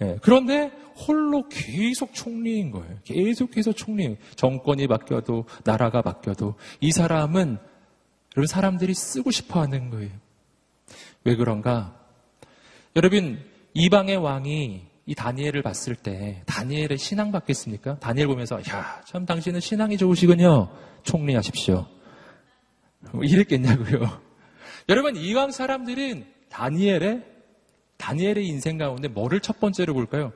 예, 0.03 0.19
그런데 0.23 0.73
홀로 1.07 1.49
계속 1.49 2.13
총리인 2.13 2.71
거예요. 2.73 2.99
계속해서 3.05 3.73
총리. 3.73 4.17
정권이 4.35 4.89
바뀌어도 4.89 5.45
나라가 5.65 6.03
바뀌어도 6.03 6.55
이 6.81 6.91
사람은 6.91 7.59
여러분 8.37 8.47
사람들이 8.47 8.95
쓰고 8.95 9.31
싶어 9.31 9.61
하는 9.61 9.91
거예요. 9.91 10.11
왜 11.25 11.37
그런가? 11.37 11.97
여러분 12.97 13.45
이방의 13.75 14.17
왕이 14.17 14.88
이 15.09 15.15
다니엘을 15.15 15.63
봤을 15.63 15.97
때 15.97 16.43
다니엘의 16.45 16.99
신앙 16.99 17.33
받겠습니까? 17.33 17.99
다니엘 17.99 18.27
보면서 18.27 18.61
야, 18.69 19.01
참 19.07 19.25
당신은 19.25 19.59
신앙이 19.59 19.97
좋으시군요. 19.97 20.69
총리하십시오. 21.03 21.87
뭐 23.13 23.25
이랬겠냐고요. 23.25 24.21
여러분 24.91 25.17
이왕 25.17 25.51
사람들은 25.51 26.27
다니엘의 26.51 27.25
다니엘의 27.97 28.47
인생 28.47 28.77
가운데 28.77 29.09
뭐를 29.09 29.41
첫 29.41 29.59
번째로 29.61 29.95
볼까요? 29.95 30.31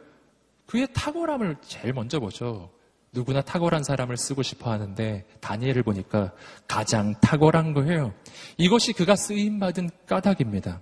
그의 0.64 0.88
탁월함을 0.94 1.56
제일 1.60 1.92
먼저 1.92 2.18
보죠. 2.18 2.70
누구나 3.12 3.42
탁월한 3.42 3.84
사람을 3.84 4.16
쓰고 4.16 4.42
싶어 4.42 4.70
하는데 4.70 5.26
다니엘을 5.40 5.82
보니까 5.82 6.32
가장 6.66 7.14
탁월한 7.20 7.74
거예요. 7.74 8.14
이것이 8.56 8.94
그가 8.94 9.16
쓰임 9.16 9.58
받은 9.58 9.90
까닭입니다. 10.06 10.80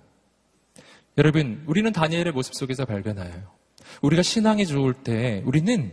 여러분, 1.18 1.64
우리는 1.66 1.92
다니엘의 1.92 2.30
모습 2.30 2.54
속에서 2.54 2.84
발견해요. 2.84 3.59
우리가 4.02 4.22
신앙이 4.22 4.66
좋을 4.66 4.94
때 4.94 5.42
우리는 5.46 5.92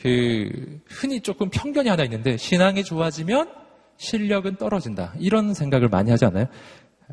그 0.00 0.80
흔히 0.86 1.20
조금 1.20 1.48
편견이 1.50 1.88
하나 1.88 2.02
있는데 2.04 2.36
신앙이 2.36 2.84
좋아지면 2.84 3.50
실력은 3.96 4.56
떨어진다. 4.56 5.14
이런 5.18 5.54
생각을 5.54 5.88
많이 5.88 6.10
하지 6.10 6.24
않아요? 6.24 6.46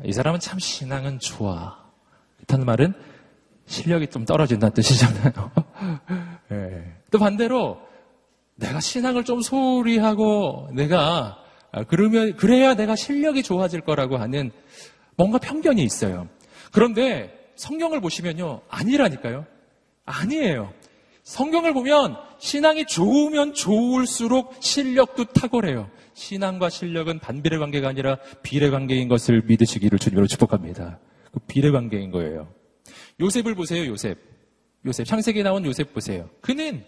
이 0.04 0.12
사람은 0.12 0.40
참 0.40 0.58
신앙은 0.58 1.18
좋아. 1.20 1.78
그렇다는 2.36 2.66
말은 2.66 2.94
실력이 3.66 4.08
좀 4.08 4.24
떨어진다는 4.24 4.74
뜻이잖아요. 4.74 5.52
네. 6.48 6.96
또 7.12 7.18
반대로 7.18 7.78
내가 8.56 8.80
신앙을 8.80 9.24
좀 9.24 9.40
소홀히 9.40 9.98
하고 9.98 10.68
내가 10.74 11.38
아, 11.72 11.84
그러면 11.84 12.36
그래야 12.36 12.74
내가 12.74 12.96
실력이 12.96 13.42
좋아질 13.44 13.82
거라고 13.82 14.16
하는 14.16 14.50
뭔가 15.16 15.38
편견이 15.38 15.82
있어요. 15.82 16.28
그런데 16.72 17.52
성경을 17.56 18.00
보시면요 18.00 18.62
아니라니까요. 18.68 19.46
아니에요. 20.04 20.72
성경을 21.22 21.74
보면 21.74 22.16
신앙이 22.38 22.86
좋으면 22.86 23.54
좋을수록 23.54 24.56
실력도 24.60 25.24
탁월해요. 25.26 25.90
신앙과 26.14 26.70
실력은 26.70 27.18
반비례 27.18 27.58
관계가 27.58 27.88
아니라 27.88 28.18
비례 28.42 28.70
관계인 28.70 29.08
것을 29.08 29.42
믿으시기를 29.46 29.98
주님으로 29.98 30.26
축복합니다. 30.26 30.98
그 31.32 31.38
비례 31.46 31.70
관계인 31.70 32.10
거예요. 32.10 32.52
요셉을 33.20 33.54
보세요, 33.54 33.86
요셉. 33.86 34.18
요셉. 34.84 35.06
창세기에 35.06 35.42
나온 35.42 35.64
요셉 35.64 35.92
보세요. 35.92 36.28
그는 36.40 36.84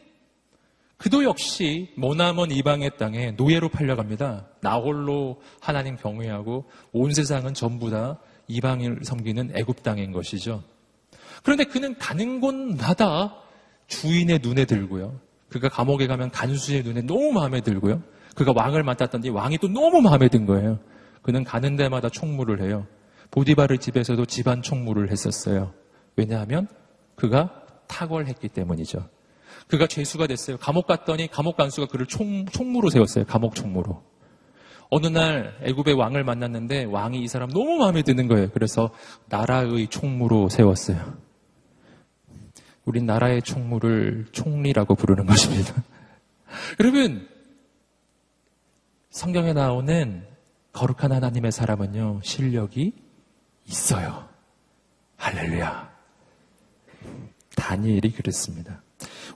그도 0.96 1.24
역시 1.24 1.92
모나먼 1.96 2.50
이방의 2.52 2.92
땅에 2.96 3.32
노예로 3.32 3.68
팔려갑니다. 3.68 4.48
나홀로 4.60 5.40
하나님 5.60 5.96
경외하고 5.96 6.70
온 6.92 7.12
세상은 7.12 7.54
전부 7.54 7.90
다 7.90 8.18
이방을 8.48 9.00
섬기는 9.02 9.52
애굽 9.56 9.82
땅인 9.82 10.12
것이죠. 10.12 10.62
그런데 11.42 11.64
그는 11.64 11.96
가는 11.98 12.40
곳마다 12.40 13.36
주인의 13.88 14.40
눈에 14.42 14.64
들고요. 14.64 15.20
그가 15.48 15.68
감옥에 15.68 16.06
가면 16.06 16.30
간수의 16.30 16.82
눈에 16.82 17.02
너무 17.02 17.32
마음에 17.32 17.60
들고요. 17.60 18.02
그가 18.34 18.52
왕을 18.54 18.82
맡았던데 18.82 19.28
왕이 19.28 19.58
또 19.58 19.68
너무 19.68 20.00
마음에 20.00 20.28
든 20.28 20.46
거예요. 20.46 20.78
그는 21.22 21.44
가는 21.44 21.76
데마다 21.76 22.08
총무를 22.08 22.62
해요. 22.62 22.86
보디바르 23.30 23.78
집에서도 23.78 24.24
집안 24.26 24.62
총무를 24.62 25.10
했었어요. 25.10 25.72
왜냐하면 26.16 26.68
그가 27.16 27.50
탁월했기 27.86 28.48
때문이죠. 28.48 29.08
그가 29.68 29.86
죄수가 29.86 30.26
됐어요. 30.26 30.56
감옥 30.58 30.86
갔더니 30.86 31.28
감옥 31.28 31.56
간수가 31.56 31.88
그를 31.88 32.06
총, 32.06 32.46
총무로 32.46 32.90
세웠어요. 32.90 33.24
감옥 33.26 33.54
총무로. 33.54 34.02
어느 34.90 35.06
날 35.06 35.56
애굽의 35.62 35.94
왕을 35.94 36.24
만났는데 36.24 36.84
왕이 36.84 37.22
이 37.22 37.28
사람 37.28 37.50
너무 37.50 37.76
마음에 37.78 38.02
드는 38.02 38.28
거예요. 38.28 38.50
그래서 38.52 38.90
나라의 39.26 39.88
총무로 39.88 40.48
세웠어요. 40.50 41.16
우린 42.84 43.06
나라의 43.06 43.42
총무를 43.42 44.26
총리라고 44.32 44.94
부르는 44.94 45.26
것입니다. 45.26 45.82
여러분, 46.80 47.28
성경에 49.10 49.52
나오는 49.52 50.26
거룩한 50.72 51.12
하나님의 51.12 51.52
사람은요, 51.52 52.20
실력이 52.24 52.92
있어요. 53.66 54.28
할렐루야. 55.16 55.92
다니엘이 57.54 58.12
그랬습니다. 58.12 58.82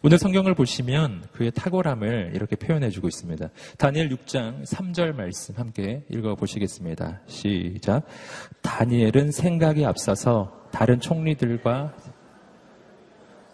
오늘 0.02 0.18
성경을 0.18 0.54
보시면 0.54 1.26
그의 1.32 1.50
탁월함을 1.52 2.32
이렇게 2.34 2.56
표현해 2.56 2.90
주고 2.90 3.08
있습니다. 3.08 3.48
다니엘 3.78 4.08
6장 4.10 4.64
3절 4.64 5.14
말씀 5.14 5.54
함께 5.56 6.04
읽어 6.10 6.34
보시겠습니다. 6.34 7.20
시작. 7.26 8.02
다니엘은 8.62 9.32
생각이 9.32 9.84
앞서서 9.84 10.68
다른 10.72 11.00
총리들과 11.00 11.94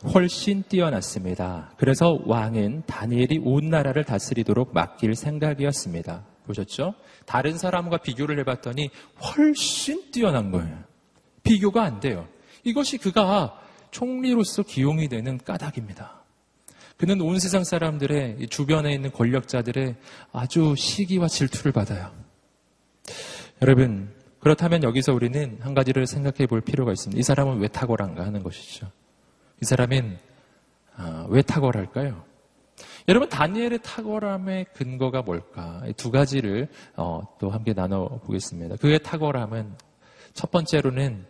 훨씬 0.05 0.63
뛰어났습니다. 0.69 1.73
그래서 1.77 2.19
왕은 2.27 2.85
다니엘이 2.87 3.41
온 3.45 3.71
나라를 3.71 4.05
다스리도록 4.05 4.75
맡길 4.75 5.15
생각이었습니다. 5.15 6.25
보셨죠? 6.47 6.95
다른 7.25 7.57
사람과 7.57 7.99
비교를 7.99 8.39
해봤더니 8.41 8.91
훨씬 9.23 10.11
뛰어난 10.11 10.51
거예요. 10.51 10.77
비교가 11.43 11.85
안 11.85 12.01
돼요. 12.01 12.27
이것이 12.65 12.99
그가 12.99 13.59
총리로서 13.91 14.63
기용이 14.63 15.09
되는 15.09 15.39
까닭입니다. 15.39 16.23
그는 16.97 17.21
온 17.21 17.39
세상 17.39 17.65
사람들의 17.65 18.49
주변에 18.49 18.93
있는 18.93 19.11
권력자들의 19.11 19.97
아주 20.33 20.75
시기와 20.77 21.29
질투를 21.29 21.73
받아요. 21.73 22.13
여러분, 23.61 24.11
그렇다면 24.41 24.83
여기서 24.83 25.13
우리는 25.13 25.59
한 25.61 25.75
가지를 25.75 26.07
생각해 26.07 26.47
볼 26.47 26.61
필요가 26.61 26.93
있습니다. 26.93 27.19
이 27.19 27.23
사람은 27.23 27.61
왜 27.61 27.69
탁월한가 27.69 28.25
하는 28.25 28.43
것이죠. 28.43 28.89
이 29.63 29.65
사람은 29.65 30.19
아, 30.97 31.25
왜 31.29 31.41
탁월할까요? 31.41 32.25
여러분 33.07 33.29
다니엘의 33.29 33.79
탁월함의 33.85 34.67
근거가 34.75 35.23
뭘까? 35.23 35.85
두 35.97 36.11
가지를 36.11 36.67
어, 36.97 37.23
또 37.39 37.49
함께 37.49 37.73
나눠 37.73 38.09
보겠습니다. 38.09 38.75
그의 38.77 39.01
탁월함은 39.05 39.73
첫 40.35 40.51
번째로는 40.51 41.25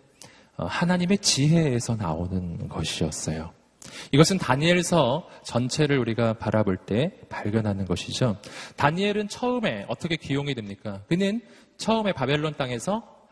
어, 0.56 0.64
하나님의 0.64 1.18
지혜에서 1.18 1.96
나오는 1.96 2.68
것이었어요. 2.68 3.52
이것은 4.12 4.38
다니엘서 4.38 5.28
전체를 5.44 5.98
우리가 5.98 6.32
바라볼 6.38 6.78
때 6.78 7.18
발견하는 7.28 7.84
것이죠. 7.84 8.38
다니엘은 8.76 9.28
처음에 9.28 9.84
어떻게 9.88 10.16
기용이 10.16 10.54
됩니까? 10.54 11.02
그는 11.06 11.42
처음에 11.76 12.12
바벨론 12.12 12.54
땅에서 12.56 13.28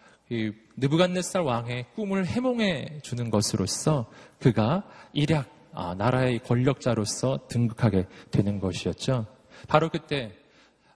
느부갓네살 0.81 1.43
왕의 1.43 1.87
꿈을 1.95 2.27
해몽해 2.27 3.01
주는 3.03 3.31
것으로서 3.31 4.11
그가 4.39 4.83
일약 5.13 5.47
아, 5.73 5.95
나라의 5.95 6.41
권력자로서 6.41 7.47
등극하게 7.49 8.07
되는 8.31 8.59
것이었죠. 8.59 9.27
바로 9.69 9.89
그때 9.89 10.33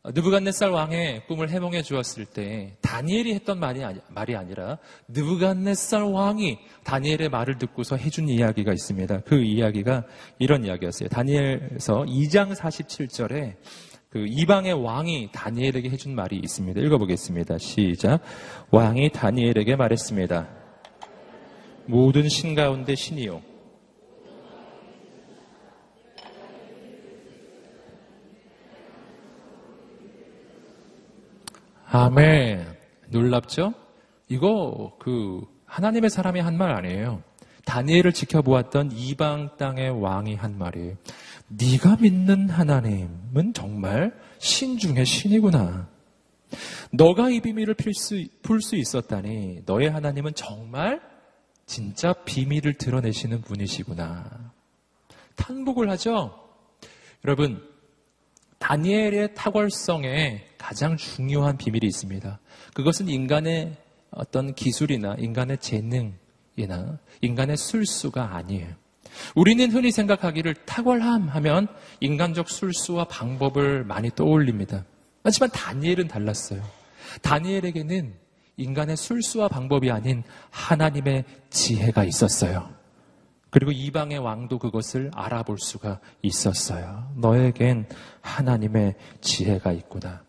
느부갓네살 0.06 0.70
왕의 0.70 1.26
꿈을 1.26 1.48
해몽해 1.48 1.82
주었을 1.82 2.26
때 2.26 2.76
다니엘이 2.80 3.34
했던 3.34 3.60
말이, 3.60 3.84
아니, 3.84 4.00
말이 4.08 4.34
아니라 4.36 4.78
느부갓네살 5.08 6.02
왕이 6.02 6.58
다니엘의 6.84 7.28
말을 7.28 7.58
듣고서 7.58 7.96
해준 7.96 8.28
이야기가 8.28 8.72
있습니다. 8.72 9.20
그 9.20 9.42
이야기가 9.42 10.04
이런 10.38 10.64
이야기였어요. 10.64 11.08
다니엘서 11.08 12.04
2장 12.06 12.54
47절에 12.54 13.56
그 14.14 14.26
이방의 14.28 14.74
왕이 14.74 15.30
다니엘에게 15.32 15.90
해준 15.90 16.14
말이 16.14 16.36
있습니다. 16.36 16.80
읽어보겠습니다. 16.82 17.58
시작. 17.58 18.20
왕이 18.70 19.10
다니엘에게 19.10 19.74
말했습니다. 19.74 20.46
모든 21.86 22.28
신 22.28 22.54
가운데 22.54 22.94
신이요. 22.94 23.42
아멘. 31.86 32.66
놀랍죠? 33.10 33.74
이거 34.28 34.96
그 35.00 35.42
하나님의 35.66 36.10
사람이 36.10 36.38
한 36.38 36.56
말 36.56 36.70
아니에요. 36.70 37.22
다니엘을 37.64 38.12
지켜보았던 38.12 38.92
이방 38.92 39.56
땅의 39.58 40.00
왕이 40.00 40.34
한 40.36 40.56
말이에요. 40.56 40.94
네가 41.48 41.96
믿는 42.00 42.48
하나님은 42.48 43.52
정말 43.54 44.18
신 44.38 44.78
중의 44.78 45.04
신이구나. 45.06 45.88
너가 46.90 47.30
이 47.30 47.40
비밀을 47.40 47.74
풀 47.74 48.60
수 48.62 48.76
있었다니 48.76 49.62
너의 49.66 49.90
하나님은 49.90 50.34
정말 50.34 51.00
진짜 51.66 52.12
비밀을 52.12 52.74
드러내시는 52.74 53.42
분이시구나. 53.42 54.52
탄복을 55.36 55.90
하죠. 55.90 56.40
여러분 57.24 57.62
다니엘의 58.58 59.34
탁월성에 59.34 60.46
가장 60.58 60.96
중요한 60.96 61.56
비밀이 61.56 61.86
있습니다. 61.86 62.38
그것은 62.74 63.08
인간의 63.08 63.76
어떤 64.10 64.54
기술이나 64.54 65.16
인간의 65.18 65.58
재능이나 65.58 66.98
인간의 67.20 67.56
술수가 67.56 68.36
아니에요. 68.36 68.83
우리는 69.34 69.70
흔히 69.70 69.90
생각하기를 69.90 70.54
탁월함 70.66 71.28
하면 71.28 71.68
인간적 72.00 72.48
술수와 72.48 73.04
방법을 73.04 73.84
많이 73.84 74.10
떠올립니다. 74.10 74.84
하지만 75.22 75.50
다니엘은 75.50 76.08
달랐어요. 76.08 76.62
다니엘에게는 77.22 78.14
인간의 78.56 78.96
술수와 78.96 79.48
방법이 79.48 79.90
아닌 79.90 80.22
하나님의 80.50 81.24
지혜가 81.50 82.04
있었어요. 82.04 82.72
그리고 83.50 83.70
이방의 83.70 84.18
왕도 84.18 84.58
그것을 84.58 85.10
알아볼 85.14 85.58
수가 85.58 86.00
있었어요. 86.22 87.12
너에겐 87.16 87.86
하나님의 88.20 88.96
지혜가 89.20 89.72
있구나. 89.72 90.22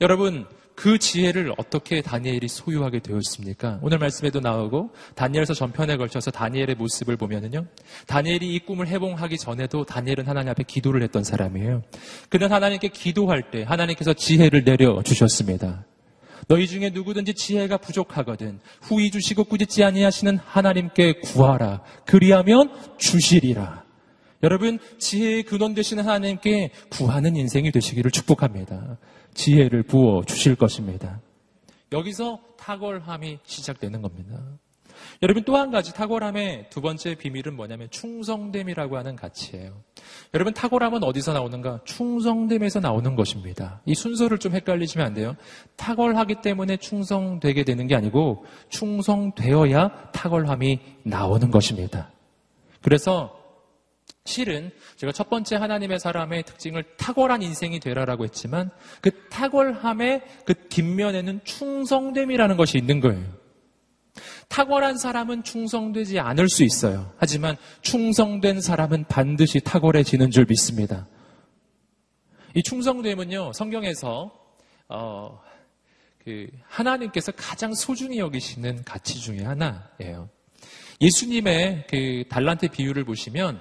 여러분, 0.00 0.46
그 0.76 0.98
지혜를 0.98 1.54
어떻게 1.56 2.02
다니엘이 2.02 2.48
소유하게 2.48 3.00
되었습니까? 3.00 3.80
오늘 3.82 3.98
말씀에도 3.98 4.40
나오고 4.40 4.90
다니엘서 5.14 5.54
전편에 5.54 5.96
걸쳐서 5.96 6.30
다니엘의 6.30 6.74
모습을 6.76 7.16
보면은요. 7.16 7.66
다니엘이 8.06 8.54
이 8.54 8.58
꿈을 8.60 8.86
해봉하기 8.86 9.38
전에도 9.38 9.84
다니엘은 9.84 10.26
하나님 10.26 10.50
앞에 10.50 10.64
기도를 10.64 11.02
했던 11.02 11.24
사람이에요. 11.24 11.82
그는 12.28 12.52
하나님께 12.52 12.88
기도할 12.88 13.50
때 13.50 13.62
하나님께서 13.62 14.12
지혜를 14.12 14.64
내려 14.64 15.02
주셨습니다. 15.02 15.86
너희 16.46 16.68
중에 16.68 16.90
누구든지 16.90 17.34
지혜가 17.34 17.78
부족하거든 17.78 18.60
후이 18.82 19.10
주시고 19.10 19.44
꾸짖지 19.44 19.82
아니하시는 19.82 20.38
하나님께 20.44 21.20
구하라. 21.20 21.82
그리하면 22.04 22.70
주시리라. 22.98 23.82
여러분 24.42 24.78
지혜의 24.98 25.44
근원 25.44 25.74
되시는 25.74 26.04
하나님께 26.04 26.70
구하는 26.90 27.34
인생이 27.34 27.72
되시기를 27.72 28.10
축복합니다. 28.10 28.98
지혜를 29.36 29.84
부어 29.84 30.24
주실 30.24 30.56
것입니다. 30.56 31.20
여기서 31.92 32.40
탁월함이 32.58 33.38
시작되는 33.44 34.02
겁니다. 34.02 34.40
여러분 35.22 35.44
또 35.44 35.56
한 35.56 35.70
가지 35.70 35.94
탁월함의 35.94 36.66
두 36.70 36.80
번째 36.80 37.14
비밀은 37.14 37.54
뭐냐면 37.54 37.88
충성됨이라고 37.90 38.96
하는 38.96 39.14
가치예요. 39.14 39.82
여러분 40.34 40.52
탁월함은 40.54 41.04
어디서 41.04 41.32
나오는가? 41.34 41.80
충성됨에서 41.84 42.80
나오는 42.80 43.14
것입니다. 43.14 43.80
이 43.84 43.94
순서를 43.94 44.38
좀 44.38 44.54
헷갈리시면 44.54 45.06
안 45.06 45.14
돼요. 45.14 45.36
탁월하기 45.76 46.36
때문에 46.42 46.78
충성되게 46.78 47.64
되는 47.64 47.86
게 47.86 47.94
아니고 47.94 48.46
충성되어야 48.70 50.10
탁월함이 50.12 50.80
나오는 51.04 51.50
것입니다. 51.50 52.10
그래서 52.82 53.38
실은 54.26 54.70
제가 54.96 55.12
첫 55.12 55.30
번째 55.30 55.56
하나님의 55.56 55.98
사람의 56.00 56.42
특징을 56.44 56.84
탁월한 56.96 57.42
인생이 57.42 57.80
되라라고 57.80 58.24
했지만 58.24 58.70
그 59.00 59.10
탁월함의 59.30 60.22
그 60.44 60.54
뒷면에는 60.68 61.40
충성됨이라는 61.44 62.56
것이 62.56 62.78
있는 62.78 63.00
거예요. 63.00 63.24
탁월한 64.48 64.98
사람은 64.98 65.42
충성되지 65.42 66.20
않을 66.20 66.48
수 66.48 66.64
있어요. 66.64 67.12
하지만 67.18 67.56
충성된 67.82 68.60
사람은 68.60 69.04
반드시 69.08 69.60
탁월해지는 69.60 70.30
줄 70.30 70.46
믿습니다. 70.48 71.06
이 72.54 72.62
충성됨은요, 72.62 73.52
성경에서, 73.52 74.32
어, 74.88 75.40
그, 76.24 76.46
하나님께서 76.66 77.32
가장 77.32 77.74
소중히 77.74 78.18
여기시는 78.18 78.84
가치 78.84 79.20
중의 79.20 79.44
하나예요. 79.44 80.30
예수님의 81.00 81.86
그 81.90 82.24
달란트 82.30 82.68
비유를 82.68 83.04
보시면, 83.04 83.60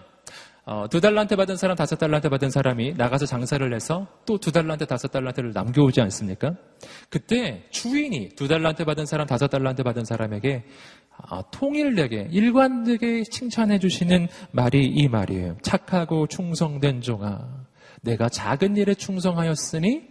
어, 0.68 0.88
두 0.90 1.00
달란트 1.00 1.36
받은 1.36 1.58
사람, 1.58 1.76
다섯 1.76 1.96
달란트 1.96 2.28
받은 2.30 2.50
사람이 2.50 2.94
나가서 2.94 3.28
장사를 3.28 3.72
해서 3.72 4.08
또 4.26 4.40
두 4.40 4.52
달란트, 4.52 4.88
다섯 4.88 5.10
달란트를 5.10 5.52
남겨오지 5.54 6.02
않습니까? 6.02 6.56
그때 7.10 7.66
주인이 7.70 8.30
두 8.30 8.48
달란트 8.48 8.84
받은 8.84 9.06
사람, 9.06 9.28
다섯 9.28 9.48
달란트 9.48 9.84
받은 9.84 10.06
사람에게 10.06 10.66
어, 11.30 11.50
통일되게, 11.52 12.30
일관되게 12.32 13.24
칭찬해 13.24 13.78
주시는 13.80 14.28
말이 14.52 14.86
이 14.86 15.08
말이에요. 15.08 15.58
착하고 15.62 16.28
충성된 16.28 17.02
종아. 17.02 17.66
내가 18.02 18.28
작은 18.28 18.76
일에 18.76 18.96
충성하였으니 18.96 20.02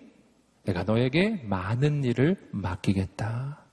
내가 0.64 0.84
너에게 0.84 1.42
많은 1.44 2.04
일을 2.04 2.36
맡기겠다. 2.52 3.64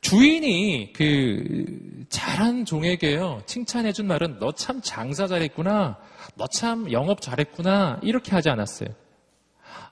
주인이 0.00 0.92
그 0.94 2.04
잘한 2.08 2.64
종에게요 2.64 3.42
칭찬해 3.46 3.92
준 3.92 4.06
말은 4.06 4.38
너 4.38 4.52
참 4.52 4.80
장사 4.82 5.26
잘했구나, 5.26 5.98
너 6.36 6.46
참 6.46 6.90
영업 6.92 7.20
잘했구나 7.20 8.00
이렇게 8.02 8.32
하지 8.32 8.48
않았어요. 8.50 8.88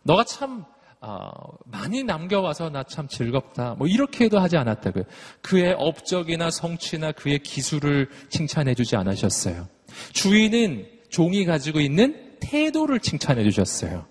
너가 0.02 0.24
참 0.24 0.64
어, 1.00 1.30
많이 1.66 2.02
남겨와서 2.02 2.70
나 2.70 2.82
참 2.84 3.06
즐겁다. 3.08 3.74
뭐 3.78 3.86
이렇게도 3.86 4.38
하지 4.38 4.56
않았다고요. 4.56 5.04
그의 5.42 5.74
업적이나 5.78 6.50
성취나 6.50 7.12
그의 7.12 7.40
기술을 7.40 8.08
칭찬해 8.30 8.74
주지 8.74 8.96
않으셨어요. 8.96 9.68
주인은 10.12 10.86
종이 11.10 11.44
가지고 11.44 11.80
있는 11.80 12.36
태도를 12.40 13.00
칭찬해 13.00 13.44
주셨어요. 13.44 14.06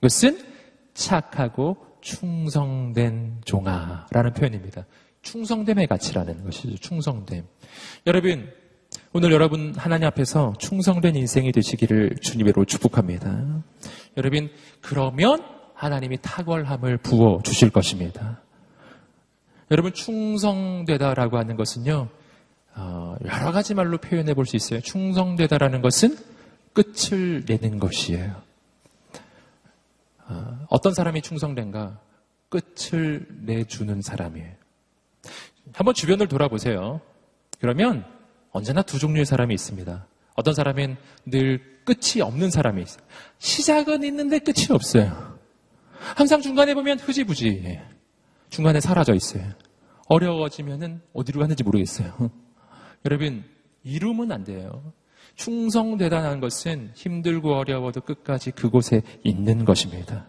그것은 0.00 0.38
착하고 0.94 1.76
충성된 2.00 3.42
종아라는 3.44 4.32
표현입니다. 4.32 4.86
충성됨의 5.22 5.86
가치라는 5.86 6.44
것이죠. 6.44 6.76
충성됨. 6.78 7.44
여러분, 8.06 8.50
오늘 9.12 9.32
여러분 9.32 9.74
하나님 9.76 10.06
앞에서 10.08 10.54
충성된 10.58 11.14
인생이 11.16 11.52
되시기를 11.52 12.16
주님으로 12.20 12.64
축복합니다. 12.64 13.62
여러분, 14.16 14.50
그러면 14.80 15.44
하나님이 15.74 16.18
탁월함을 16.22 16.98
부어 16.98 17.42
주실 17.42 17.70
것입니다. 17.70 18.40
여러분, 19.70 19.92
충성되다라고 19.92 21.38
하는 21.38 21.56
것은요, 21.56 22.08
어, 22.74 23.16
여러 23.24 23.52
가지 23.52 23.74
말로 23.74 23.98
표현해 23.98 24.34
볼 24.34 24.46
수 24.46 24.56
있어요. 24.56 24.80
충성되다라는 24.80 25.82
것은 25.82 26.16
끝을 26.72 27.44
내는 27.46 27.78
것이에요. 27.78 28.42
어, 30.28 30.66
어떤 30.68 30.94
사람이 30.94 31.22
충성된가? 31.22 31.98
끝을 32.48 33.26
내주는 33.42 34.00
사람이에요. 34.02 34.59
한번 35.72 35.94
주변을 35.94 36.28
돌아보세요. 36.28 37.00
그러면 37.60 38.04
언제나 38.52 38.82
두 38.82 38.98
종류의 38.98 39.24
사람이 39.24 39.54
있습니다. 39.54 40.06
어떤 40.34 40.54
사람은 40.54 40.96
늘 41.26 41.60
끝이 41.84 42.22
없는 42.22 42.50
사람이 42.50 42.82
있어요. 42.82 43.02
시작은 43.38 44.02
있는데 44.04 44.38
끝이 44.38 44.66
없어요. 44.70 45.38
항상 45.92 46.40
중간에 46.40 46.74
보면 46.74 46.98
흐지부지. 46.98 47.80
중간에 48.48 48.80
사라져 48.80 49.14
있어요. 49.14 49.44
어려워지면은 50.06 51.02
어디로 51.12 51.40
가는지 51.40 51.62
모르겠어요. 51.62 52.30
여러분, 53.04 53.44
이루면 53.84 54.32
안 54.32 54.44
돼요. 54.44 54.92
충성되다는 55.36 56.40
것은 56.40 56.90
힘들고 56.94 57.54
어려워도 57.54 58.00
끝까지 58.02 58.50
그곳에 58.50 59.02
있는 59.22 59.64
것입니다. 59.64 60.28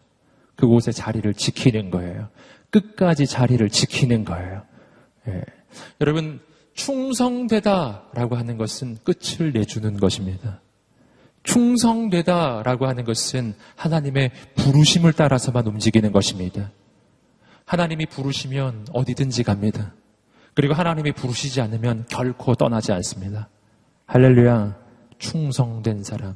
그곳에 0.55 0.91
자리를 0.91 1.33
지키는 1.33 1.89
거예요. 1.89 2.29
끝까지 2.69 3.25
자리를 3.25 3.67
지키는 3.69 4.23
거예요. 4.23 4.63
예. 5.27 5.41
여러분, 5.99 6.39
충성되다라고 6.73 8.35
하는 8.35 8.57
것은 8.57 8.97
끝을 9.03 9.51
내주는 9.51 9.97
것입니다. 9.97 10.61
충성되다라고 11.43 12.87
하는 12.87 13.03
것은 13.03 13.55
하나님의 13.75 14.31
부르심을 14.55 15.13
따라서만 15.13 15.65
움직이는 15.67 16.11
것입니다. 16.11 16.71
하나님이 17.65 18.05
부르시면 18.07 18.87
어디든지 18.91 19.43
갑니다. 19.43 19.93
그리고 20.53 20.73
하나님이 20.73 21.13
부르시지 21.13 21.61
않으면 21.61 22.05
결코 22.09 22.55
떠나지 22.55 22.91
않습니다. 22.91 23.49
할렐루야. 24.05 24.77
충성된 25.19 26.03
사람. 26.03 26.35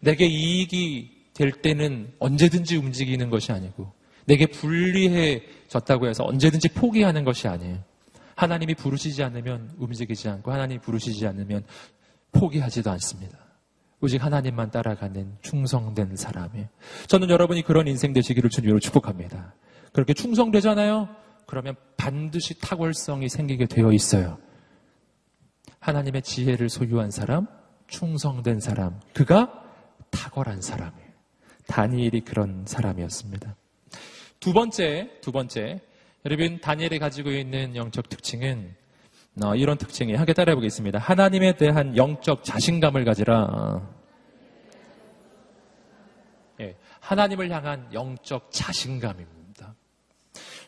내게 0.00 0.26
이익이 0.26 1.28
될 1.34 1.52
때는 1.52 2.12
언제든지 2.18 2.76
움직이는 2.76 3.28
것이 3.28 3.52
아니고, 3.52 3.92
내게 4.24 4.46
불리해졌다고 4.46 6.06
해서 6.06 6.24
언제든지 6.24 6.68
포기하는 6.70 7.24
것이 7.24 7.48
아니에요. 7.48 7.78
하나님이 8.40 8.74
부르시지 8.74 9.22
않으면 9.22 9.70
움직이지 9.76 10.30
않고, 10.30 10.50
하나님이 10.50 10.80
부르시지 10.80 11.26
않으면 11.26 11.62
포기하지도 12.32 12.90
않습니다. 12.92 13.38
오직 14.00 14.24
하나님만 14.24 14.70
따라가는 14.70 15.36
충성된 15.42 16.16
사람이에요. 16.16 16.66
저는 17.06 17.28
여러분이 17.28 17.60
그런 17.62 17.86
인생 17.86 18.14
되시기를 18.14 18.48
주님으로 18.48 18.80
축복합니다. 18.80 19.54
그렇게 19.92 20.14
충성되잖아요? 20.14 21.10
그러면 21.44 21.74
반드시 21.98 22.58
탁월성이 22.58 23.28
생기게 23.28 23.66
되어 23.66 23.92
있어요. 23.92 24.38
하나님의 25.80 26.22
지혜를 26.22 26.70
소유한 26.70 27.10
사람, 27.10 27.46
충성된 27.88 28.60
사람, 28.60 29.00
그가 29.12 29.52
탁월한 30.10 30.62
사람이에요. 30.62 31.10
다니엘이 31.66 32.22
그런 32.22 32.64
사람이었습니다. 32.66 33.54
두 34.38 34.54
번째, 34.54 35.10
두 35.20 35.30
번째. 35.30 35.82
여러분, 36.26 36.58
다니엘이 36.60 36.98
가지고 36.98 37.30
있는 37.30 37.74
영적 37.74 38.10
특징은 38.10 38.74
어, 39.42 39.54
이런 39.54 39.78
특징이 39.78 40.14
함께 40.14 40.34
따라해 40.34 40.54
보겠습니다. 40.54 40.98
하나님에 40.98 41.56
대한 41.56 41.96
영적 41.96 42.44
자신감을 42.44 43.06
가지라. 43.06 43.80
예, 46.60 46.76
하나님을 47.00 47.50
향한 47.50 47.88
영적 47.94 48.48
자신감입니다. 48.50 49.74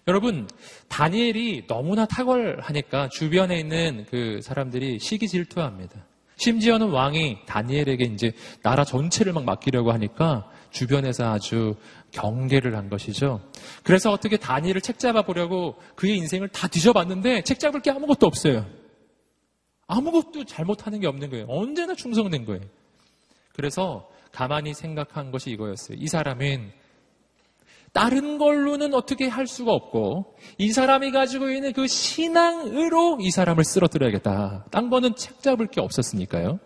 여러분, 0.09 0.49
다니엘이 0.89 1.67
너무나 1.67 2.07
탁월하니까 2.07 3.11
주변에 3.11 3.59
있는 3.59 4.07
그 4.09 4.41
사람들이 4.43 5.01
시기 5.01 5.29
질투합니다. 5.29 6.07
심지어는 6.37 6.89
왕이 6.89 7.45
다니엘에게 7.47 8.05
이제 8.05 8.33
나라 8.63 8.85
전체를 8.85 9.33
막 9.33 9.45
맡기려고 9.45 9.93
하니까 9.93 10.51
주변에서 10.71 11.31
아주 11.31 11.77
경계를 12.13 12.77
한 12.77 12.89
것이죠. 12.89 13.41
그래서 13.83 14.13
어떻게 14.13 14.37
다니엘을 14.37 14.81
책 14.81 14.99
잡아 14.99 15.23
보려고 15.23 15.77
그의 15.97 16.17
인생을 16.19 16.49
다 16.49 16.69
뒤져봤는데 16.69 17.43
책 17.43 17.59
잡을 17.59 17.81
게 17.81 17.91
아무것도 17.91 18.27
없어요. 18.27 18.67
아무것도 19.87 20.45
잘못하는 20.45 21.01
게 21.01 21.07
없는 21.07 21.31
거예요. 21.31 21.47
언제나 21.49 21.95
충성된 21.95 22.45
거예요. 22.45 22.63
그래서 23.55 24.09
가만히 24.31 24.73
생각한 24.73 25.31
것이 25.31 25.51
이거였어요. 25.51 25.99
이 26.01 26.07
사람은 26.07 26.73
다른 27.93 28.39
걸로는 28.39 28.95
어떻게 28.95 29.27
할 29.29 29.47
수가 29.47 29.73
없고 29.73 30.37
이 30.57 30.73
사람이 30.73 31.11
가지고 31.11 31.51
있는 31.51 31.73
그 31.75 31.87
신앙으로 31.87 33.19
이 33.21 33.31
사람을 33.31 33.65
쓰러뜨려야겠다. 33.65 34.67
딴 34.71 34.89
거는 34.89 35.15
책 35.15 35.43
잡을 35.43 35.67
게 35.67 35.81
없었으니까요. 35.81 36.59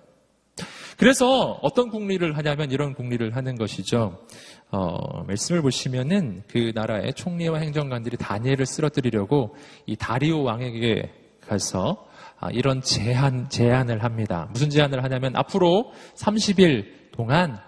그래서 0.97 1.59
어떤 1.63 1.91
국리를 1.91 2.37
하냐면 2.37 2.71
이런 2.71 2.95
국리를 2.95 3.35
하는 3.37 3.57
것이죠. 3.57 4.25
어, 4.71 5.23
말씀을 5.25 5.63
보시면은 5.63 6.43
그 6.49 6.73
나라의 6.75 7.15
총리와 7.15 7.59
행정관들이 7.59 8.17
다니엘을 8.17 8.67
쓰러뜨리려고 8.67 9.55
이 9.87 9.97
다리오 9.97 10.43
왕에게 10.43 11.13
가서 11.41 12.07
아, 12.39 12.51
이런 12.51 12.83
제한, 12.83 13.49
제안을 13.49 14.03
합니다. 14.03 14.49
무슨 14.53 14.69
제안을 14.69 15.03
하냐면 15.03 15.37
앞으로 15.37 15.93
30일 16.17 17.13
동안 17.13 17.59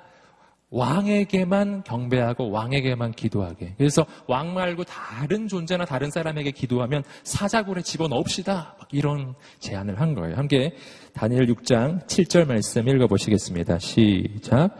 왕에게만 0.70 1.84
경배하고 1.84 2.50
왕에게만 2.50 3.12
기도하게. 3.12 3.74
그래서 3.78 4.04
왕 4.26 4.52
말고 4.52 4.84
다른 4.84 5.48
존재나 5.48 5.86
다른 5.86 6.10
사람에게 6.10 6.50
기도하면 6.50 7.02
사자굴에 7.22 7.80
집어넣읍시다. 7.80 8.76
이런 8.92 9.34
제안을 9.60 9.98
한 10.00 10.14
거예요. 10.14 10.36
함께 10.36 10.74
다니엘 11.14 11.46
6장 11.46 12.06
7절 12.06 12.46
말씀 12.46 12.86
읽어보시겠습니다. 12.86 13.78
시작. 13.78 14.76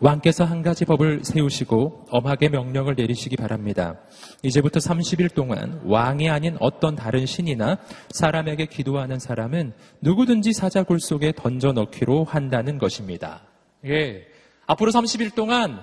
왕께서 0.00 0.44
한 0.44 0.62
가지 0.62 0.84
법을 0.84 1.24
세우시고 1.24 2.06
엄하게 2.10 2.50
명령을 2.50 2.94
내리시기 2.96 3.36
바랍니다. 3.36 3.98
이제부터 4.42 4.78
30일 4.78 5.34
동안 5.34 5.80
왕이 5.84 6.28
아닌 6.28 6.56
어떤 6.60 6.96
다른 6.96 7.24
신이나 7.24 7.78
사람에게 8.10 8.66
기도하는 8.66 9.18
사람은 9.18 9.72
누구든지 10.02 10.52
사자굴 10.52 11.00
속에 11.00 11.32
던져 11.34 11.72
넣기로 11.72 12.24
한다는 12.24 12.78
것입니다. 12.78 13.42
예. 13.86 14.26
앞으로 14.66 14.90
30일 14.90 15.34
동안 15.34 15.80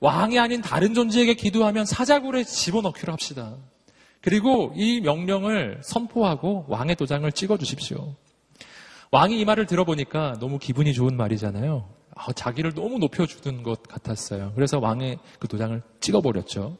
왕이 0.00 0.38
아닌 0.38 0.60
다른 0.60 0.94
존재에게 0.94 1.34
기도하면 1.34 1.86
사자굴에 1.86 2.44
집어넣기로 2.44 3.12
합시다. 3.12 3.56
그리고 4.20 4.72
이 4.76 5.00
명령을 5.00 5.80
선포하고 5.82 6.66
왕의 6.68 6.96
도장을 6.96 7.30
찍어 7.32 7.58
주십시오. 7.58 8.14
왕이 9.10 9.38
이 9.38 9.44
말을 9.44 9.66
들어보니까 9.66 10.38
너무 10.40 10.58
기분이 10.58 10.92
좋은 10.92 11.16
말이잖아요. 11.16 11.88
아, 12.16 12.32
자기를 12.32 12.74
너무 12.74 12.98
높여주는 12.98 13.62
것 13.62 13.82
같았어요. 13.82 14.52
그래서 14.54 14.78
왕의 14.78 15.18
그 15.38 15.48
도장을 15.48 15.80
찍어버렸죠. 16.00 16.76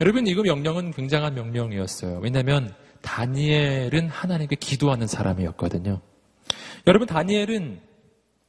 여러분, 0.00 0.26
이거 0.26 0.42
명령은 0.42 0.92
굉장한 0.92 1.34
명령이었어요. 1.34 2.20
왜냐하면 2.22 2.72
다니엘은 3.02 4.08
하나님께 4.08 4.56
기도하는 4.56 5.06
사람이었거든요. 5.06 6.00
여러분, 6.86 7.06
다니엘은 7.06 7.80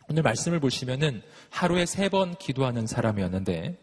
오늘 0.10 0.24
말씀을 0.24 0.60
보시면은 0.60 1.22
하루에 1.50 1.86
세 1.86 2.10
번 2.10 2.36
기도하는 2.36 2.86
사람이었는데 2.86 3.78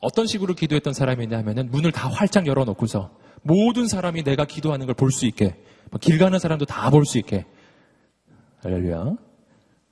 어떤 0.00 0.26
식으로 0.26 0.54
기도했던 0.54 0.92
사람이냐 0.94 1.36
하면은 1.38 1.70
문을 1.70 1.92
다 1.92 2.08
활짝 2.08 2.46
열어놓고서 2.46 3.10
모든 3.42 3.86
사람이 3.86 4.22
내가 4.24 4.44
기도하는 4.44 4.86
걸 4.86 4.94
볼 4.94 5.10
수 5.10 5.26
있게 5.26 5.54
뭐길 5.90 6.18
가는 6.18 6.38
사람도 6.38 6.64
다 6.66 6.90
볼 6.90 7.04
수 7.04 7.18
있게 7.18 7.44
할렐루야 8.62 9.16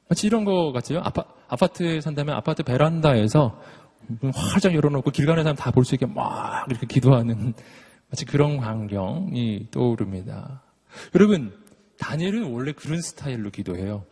마치 0.08 0.26
이런 0.26 0.44
거 0.44 0.72
같아요. 0.72 1.00
아파, 1.02 1.24
아파트에 1.48 2.00
산다면 2.00 2.36
아파트 2.36 2.62
베란다에서 2.62 3.60
활짝 4.34 4.74
열어놓고 4.74 5.10
길 5.10 5.26
가는 5.26 5.42
사람 5.42 5.56
다 5.56 5.70
볼 5.70 5.84
수 5.84 5.94
있게 5.94 6.06
막 6.06 6.66
이렇게 6.70 6.86
기도하는 6.86 7.54
마치 8.10 8.24
그런 8.24 8.58
광경이 8.58 9.68
떠오릅니다. 9.70 10.62
여러분, 11.14 11.56
다니엘은 11.98 12.52
원래 12.52 12.72
그런 12.72 13.00
스타일로 13.00 13.50
기도해요. 13.50 14.04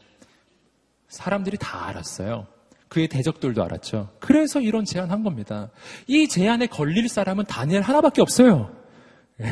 사람들이 1.09 1.59
다 1.59 1.87
알았어요. 1.88 2.47
그의 2.88 3.09
대적들도 3.09 3.62
알았죠. 3.62 4.11
그래서 4.18 4.61
이런 4.61 4.85
제안한 4.85 5.23
겁니다. 5.23 5.71
이 6.07 6.27
제안에 6.29 6.66
걸릴 6.66 7.09
사람은 7.09 7.45
다니엘 7.45 7.83
하나밖에 7.83 8.21
없어요. 8.23 8.75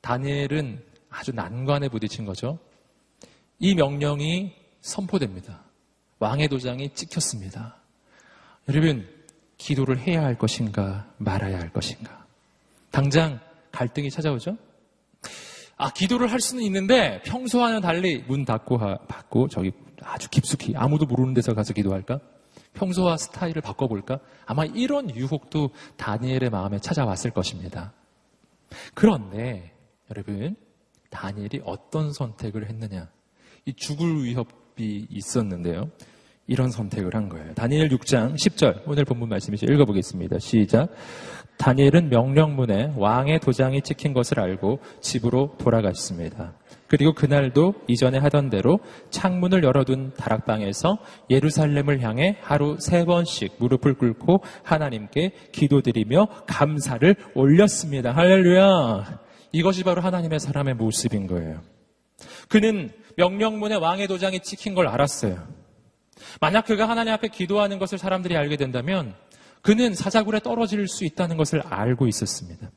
다니엘은 0.00 0.82
아주 1.10 1.32
난관에 1.32 1.88
부딪힌 1.88 2.24
거죠. 2.24 2.58
이 3.58 3.74
명령이 3.74 4.54
선포됩니다. 4.88 5.60
왕의 6.18 6.48
도장이 6.48 6.94
찍혔습니다. 6.94 7.76
여러분, 8.68 9.06
기도를 9.56 9.98
해야 9.98 10.22
할 10.22 10.36
것인가, 10.36 11.06
말아야 11.18 11.58
할 11.58 11.72
것인가. 11.72 12.26
당장 12.90 13.38
갈등이 13.70 14.10
찾아오죠? 14.10 14.56
아, 15.76 15.90
기도를 15.92 16.32
할 16.32 16.40
수는 16.40 16.62
있는데 16.64 17.22
평소와는 17.22 17.82
달리 17.82 18.24
문 18.26 18.44
닫고 18.44 18.78
받고 19.06 19.48
저기 19.48 19.72
아주 20.02 20.28
깊숙이 20.28 20.74
아무도 20.76 21.06
모르는 21.06 21.34
데서 21.34 21.54
가서 21.54 21.72
기도할까? 21.72 22.18
평소와 22.74 23.16
스타일을 23.16 23.62
바꿔볼까? 23.62 24.18
아마 24.46 24.64
이런 24.64 25.14
유혹도 25.14 25.70
다니엘의 25.96 26.50
마음에 26.50 26.78
찾아왔을 26.80 27.30
것입니다. 27.30 27.92
그런데 28.94 29.72
여러분, 30.10 30.56
다니엘이 31.10 31.62
어떤 31.64 32.12
선택을 32.12 32.68
했느냐? 32.68 33.08
이 33.66 33.74
죽을 33.74 34.24
위협 34.24 34.67
이 34.80 35.06
있었는데요. 35.10 35.90
이런 36.46 36.70
선택을 36.70 37.14
한 37.14 37.28
거예요. 37.28 37.54
다니엘 37.54 37.88
6장 37.90 38.34
10절 38.34 38.82
오늘 38.86 39.04
본문 39.04 39.28
말씀이죠. 39.28 39.66
읽어보겠습니다. 39.66 40.38
시작. 40.38 40.88
다니엘은 41.58 42.08
명령문에 42.08 42.94
왕의 42.96 43.40
도장이 43.40 43.82
찍힌 43.82 44.14
것을 44.14 44.40
알고 44.40 44.78
집으로 45.00 45.56
돌아갔습니다. 45.58 46.54
그리고 46.86 47.12
그날도 47.12 47.74
이전에 47.86 48.16
하던 48.18 48.48
대로 48.48 48.78
창문을 49.10 49.62
열어둔 49.62 50.14
다락방에서 50.16 50.98
예루살렘을 51.28 52.00
향해 52.00 52.38
하루 52.40 52.76
세 52.80 53.04
번씩 53.04 53.56
무릎을 53.58 53.94
꿇고 53.94 54.42
하나님께 54.62 55.32
기도드리며 55.52 56.28
감사를 56.46 57.14
올렸습니다. 57.34 58.12
할렐루야. 58.12 59.20
이것이 59.52 59.84
바로 59.84 60.00
하나님의 60.00 60.40
사람의 60.40 60.74
모습인 60.74 61.26
거예요. 61.26 61.60
그는 62.48 62.90
명령문에 63.18 63.74
왕의 63.74 64.06
도장이 64.06 64.40
찍힌 64.40 64.74
걸 64.74 64.86
알았어요. 64.86 65.46
만약 66.40 66.66
그가 66.66 66.88
하나님 66.88 67.12
앞에 67.12 67.28
기도하는 67.28 67.78
것을 67.78 67.98
사람들이 67.98 68.36
알게 68.36 68.56
된다면 68.56 69.14
그는 69.60 69.92
사자굴에 69.92 70.40
떨어질 70.40 70.86
수 70.86 71.04
있다는 71.04 71.36
것을 71.36 71.60
알고 71.66 72.06
있었습니다. 72.06 72.70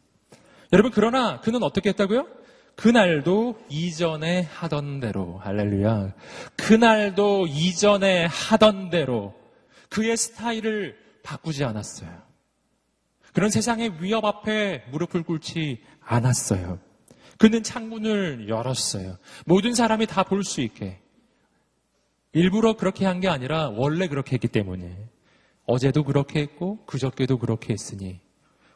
여러분, 0.74 0.92
그러나 0.92 1.40
그는 1.42 1.62
어떻게 1.62 1.90
했다고요? 1.90 2.28
그날도 2.76 3.60
이전에 3.70 4.42
하던 4.42 5.00
대로, 5.00 5.38
할렐루야. 5.44 6.14
그날도 6.58 7.46
이전에 7.48 8.26
하던 8.26 8.90
대로 8.90 9.36
그의 9.90 10.18
스타일을 10.18 10.98
바꾸지 11.22 11.64
않았어요. 11.64 12.10
그런 13.34 13.52
세상의 13.52 14.02
위협 14.02 14.26
앞에 14.26 14.86
무릎을 14.92 15.24
꿇지 15.24 15.84
않았어요. 16.04 16.80
그는 17.42 17.64
창문을 17.64 18.48
열었어요. 18.50 19.18
모든 19.46 19.74
사람이 19.74 20.06
다 20.06 20.24
볼 20.24 20.44
수 20.44 20.62
있게. 20.62 21.00
일부러 22.34 22.76
그렇게 22.76 23.06
한 23.06 23.20
게 23.20 23.28
아니라 23.28 23.70
원래 23.70 24.08
그렇게 24.08 24.34
했기 24.34 24.48
때문에. 24.48 24.96
어제도 25.66 26.04
그렇게 26.04 26.40
했고 26.42 26.78
그저께도 26.86 27.38
그렇게 27.40 27.74
했으니 27.74 28.20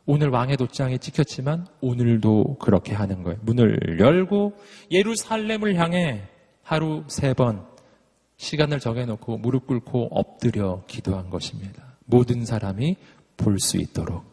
오늘 0.05 0.29
왕의 0.29 0.57
돛장에 0.57 0.97
찍혔지만 0.97 1.67
오늘도 1.81 2.57
그렇게 2.59 2.93
하는 2.93 3.23
거예요. 3.23 3.39
문을 3.43 3.99
열고 3.99 4.53
예루살렘을 4.91 5.75
향해 5.75 6.23
하루 6.63 7.03
세 7.07 7.33
번 7.33 7.65
시간을 8.37 8.79
정해놓고 8.79 9.37
무릎 9.37 9.67
꿇고 9.67 10.09
엎드려 10.11 10.83
기도한 10.87 11.29
것입니다. 11.29 11.97
모든 12.05 12.45
사람이 12.45 12.97
볼 13.37 13.59
수 13.59 13.77
있도록. 13.77 14.23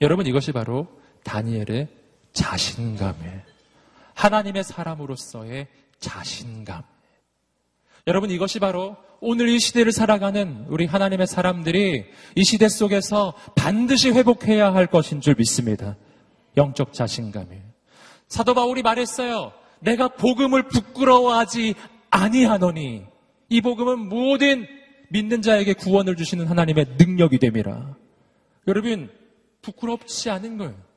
여러분 0.00 0.26
이것이 0.26 0.52
바로 0.52 0.86
다니엘의 1.24 1.88
자신감이에요. 2.32 3.40
하나님의 4.14 4.64
사람으로서의 4.64 5.68
자신감. 5.98 6.82
여러분 8.06 8.30
이것이 8.30 8.58
바로 8.58 8.96
오늘 9.20 9.48
이 9.48 9.58
시대를 9.58 9.92
살아가는 9.92 10.64
우리 10.68 10.86
하나님의 10.86 11.26
사람들이 11.26 12.06
이 12.34 12.44
시대 12.44 12.68
속에서 12.68 13.34
반드시 13.54 14.10
회복해야 14.10 14.72
할 14.72 14.86
것인 14.86 15.20
줄 15.20 15.34
믿습니다. 15.36 15.96
영적 16.56 16.92
자신감이에요. 16.92 17.62
사도 18.28 18.54
바울이 18.54 18.82
말했어요. 18.82 19.52
내가 19.80 20.08
복음을 20.08 20.62
부끄러워하지 20.68 21.74
아니하노니 22.10 23.04
이 23.48 23.60
복음은 23.60 24.08
모든 24.08 24.66
믿는 25.10 25.42
자에게 25.42 25.74
구원을 25.74 26.16
주시는 26.16 26.46
하나님의 26.46 26.96
능력이 26.98 27.38
됨이라. 27.38 27.96
여러분 28.68 29.10
부끄럽지 29.62 30.30
않은 30.30 30.56
거예요. 30.56 30.89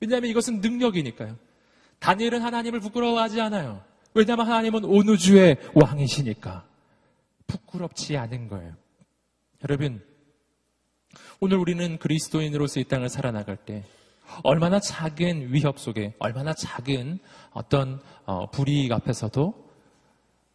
왜냐하면 0.00 0.30
이것은 0.30 0.60
능력이니까요. 0.60 1.36
다니엘은 1.98 2.40
하나님을 2.42 2.80
부끄러워하지 2.80 3.40
않아요. 3.42 3.82
왜냐하면 4.14 4.46
하나님은 4.46 4.84
온 4.84 5.08
우주의 5.08 5.56
왕이시니까. 5.74 6.64
부끄럽지 7.46 8.16
않은 8.16 8.48
거예요. 8.48 8.74
여러분, 9.62 10.02
오늘 11.40 11.58
우리는 11.58 11.98
그리스도인으로서 11.98 12.80
이 12.80 12.84
땅을 12.84 13.08
살아나갈 13.08 13.56
때 13.56 13.84
얼마나 14.42 14.78
작은 14.78 15.52
위협 15.52 15.78
속에 15.78 16.14
얼마나 16.18 16.54
작은 16.54 17.18
어떤 17.52 18.00
어, 18.24 18.48
불이익 18.50 18.92
앞에서도 18.92 19.70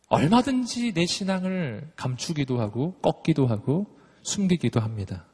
얼마든지 0.08 0.93
내 0.93 1.05
신앙을 1.05 1.91
감추기도 1.95 2.60
하고 2.60 2.93
꺾기도 3.01 3.47
하고 3.47 3.88
숨기기도 4.23 4.79
합니다. 4.79 5.25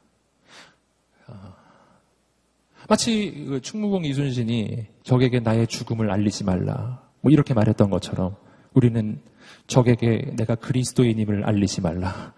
어, 2.92 2.94
마치 2.94 3.46
그 3.48 3.62
충무공 3.62 4.04
이순신이 4.04 4.86
적에게 5.02 5.40
나의 5.40 5.66
죽음을 5.66 6.10
알리지 6.10 6.44
말라 6.44 7.02
뭐 7.22 7.32
이렇게 7.32 7.54
말했던 7.54 7.88
것처럼 7.88 8.36
우리는 8.74 9.18
적에게 9.66 10.34
내가 10.36 10.56
그리스도인임을 10.56 11.44
알리지 11.44 11.80
말라. 11.80 12.34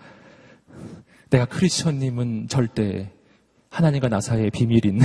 내가 1.30 1.46
크리스천님은 1.46 2.46
절대 2.46 3.10
하나님과 3.70 4.08
나 4.08 4.20
사이의 4.20 4.50
비밀인. 4.50 5.00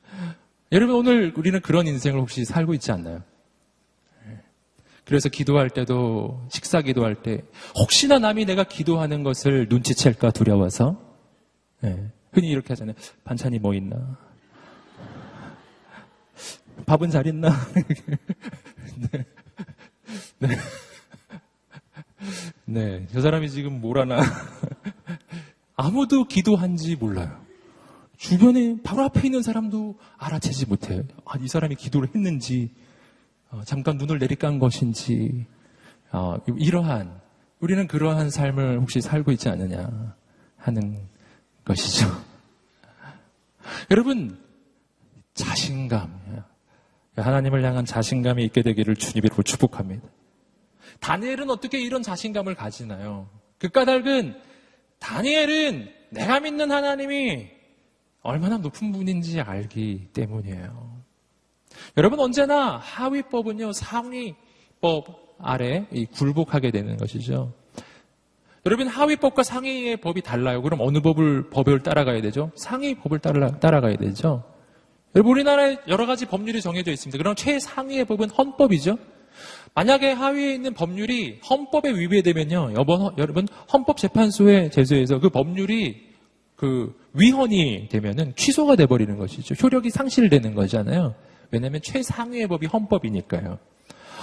여러분 0.72 0.96
오늘 0.96 1.34
우리는 1.36 1.60
그런 1.60 1.86
인생을 1.86 2.18
혹시 2.18 2.46
살고 2.46 2.72
있지 2.74 2.92
않나요? 2.92 3.22
그래서 5.04 5.28
기도할 5.28 5.68
때도 5.68 6.46
식사 6.50 6.80
기도할 6.80 7.14
때 7.14 7.42
혹시나 7.78 8.18
남이 8.18 8.46
내가 8.46 8.64
기도하는 8.64 9.22
것을 9.22 9.66
눈치챌까 9.68 10.30
두려워서 10.30 10.98
네. 11.82 12.10
흔히 12.32 12.48
이렇게 12.48 12.68
하잖아요. 12.68 12.96
반찬이 13.24 13.58
뭐 13.58 13.74
있나? 13.74 14.25
밥은 16.86 17.10
잘 17.10 17.26
있나? 17.26 17.50
네. 18.96 19.26
네. 20.38 20.56
네, 22.64 23.06
저 23.12 23.20
사람이 23.20 23.50
지금 23.50 23.80
뭘 23.80 23.98
하나. 23.98 24.20
아무도 25.76 26.24
기도한지 26.24 26.96
몰라요. 26.96 27.44
주변에 28.16 28.76
바로 28.82 29.02
앞에 29.04 29.22
있는 29.26 29.42
사람도 29.42 29.98
알아채지 30.16 30.66
못해요. 30.66 31.02
아, 31.26 31.36
이 31.38 31.48
사람이 31.48 31.74
기도를 31.74 32.08
했는지, 32.14 32.70
어, 33.50 33.62
잠깐 33.64 33.98
눈을 33.98 34.18
내리깐 34.18 34.58
것인지, 34.58 35.46
어, 36.12 36.38
이러한, 36.56 37.20
우리는 37.60 37.86
그러한 37.86 38.30
삶을 38.30 38.80
혹시 38.80 39.00
살고 39.00 39.32
있지 39.32 39.48
않느냐 39.48 40.14
하는 40.56 40.98
것이죠. 41.64 42.06
여러분, 43.90 44.38
자신감. 45.34 46.46
하나님을 47.16 47.64
향한 47.64 47.84
자신감이 47.84 48.44
있게 48.44 48.62
되기를 48.62 48.96
주님으로 48.96 49.42
축복합니다. 49.42 50.08
다니엘은 51.00 51.50
어떻게 51.50 51.80
이런 51.80 52.02
자신감을 52.02 52.54
가지나요? 52.54 53.28
그 53.58 53.68
까닭은 53.68 54.40
다니엘은 54.98 55.88
내가 56.10 56.40
믿는 56.40 56.70
하나님이 56.70 57.48
얼마나 58.22 58.58
높은 58.58 58.92
분인지 58.92 59.40
알기 59.40 60.08
때문이에요. 60.12 60.96
여러분 61.96 62.18
언제나 62.20 62.78
하위법은요 62.78 63.72
상위법 63.72 65.36
아래 65.38 65.86
굴복하게 66.12 66.70
되는 66.70 66.96
것이죠. 66.96 67.52
여러분 68.64 68.88
하위법과 68.88 69.42
상위의 69.42 69.98
법이 69.98 70.22
달라요. 70.22 70.60
그럼 70.62 70.80
어느 70.80 71.00
법을 71.00 71.50
법을 71.50 71.82
따라가야 71.82 72.20
되죠? 72.22 72.50
상위 72.56 72.94
법을 72.94 73.20
따라 73.20 73.58
따라가야 73.58 73.96
되죠. 73.96 74.42
우리나라에 75.14 75.78
여러 75.88 76.06
가지 76.06 76.26
법률이 76.26 76.60
정해져 76.60 76.92
있습니다. 76.92 77.16
그럼 77.18 77.34
최상위의 77.34 78.04
법은 78.04 78.30
헌법이죠. 78.30 78.98
만약에 79.74 80.12
하위에 80.12 80.54
있는 80.54 80.74
법률이 80.74 81.40
헌법에 81.48 81.90
위배되면요, 81.90 82.72
여러분 83.18 83.46
헌법재판소에 83.72 84.70
제소해서 84.70 85.18
그 85.20 85.28
법률이 85.28 86.06
그 86.56 86.98
위헌이 87.12 87.88
되면은 87.90 88.34
취소가 88.36 88.76
돼버리는 88.76 89.16
것이죠. 89.18 89.54
효력이 89.54 89.90
상실되는 89.90 90.54
거잖아요. 90.54 91.14
왜냐하면 91.50 91.82
최상위의 91.82 92.48
법이 92.48 92.66
헌법이니까요. 92.66 93.58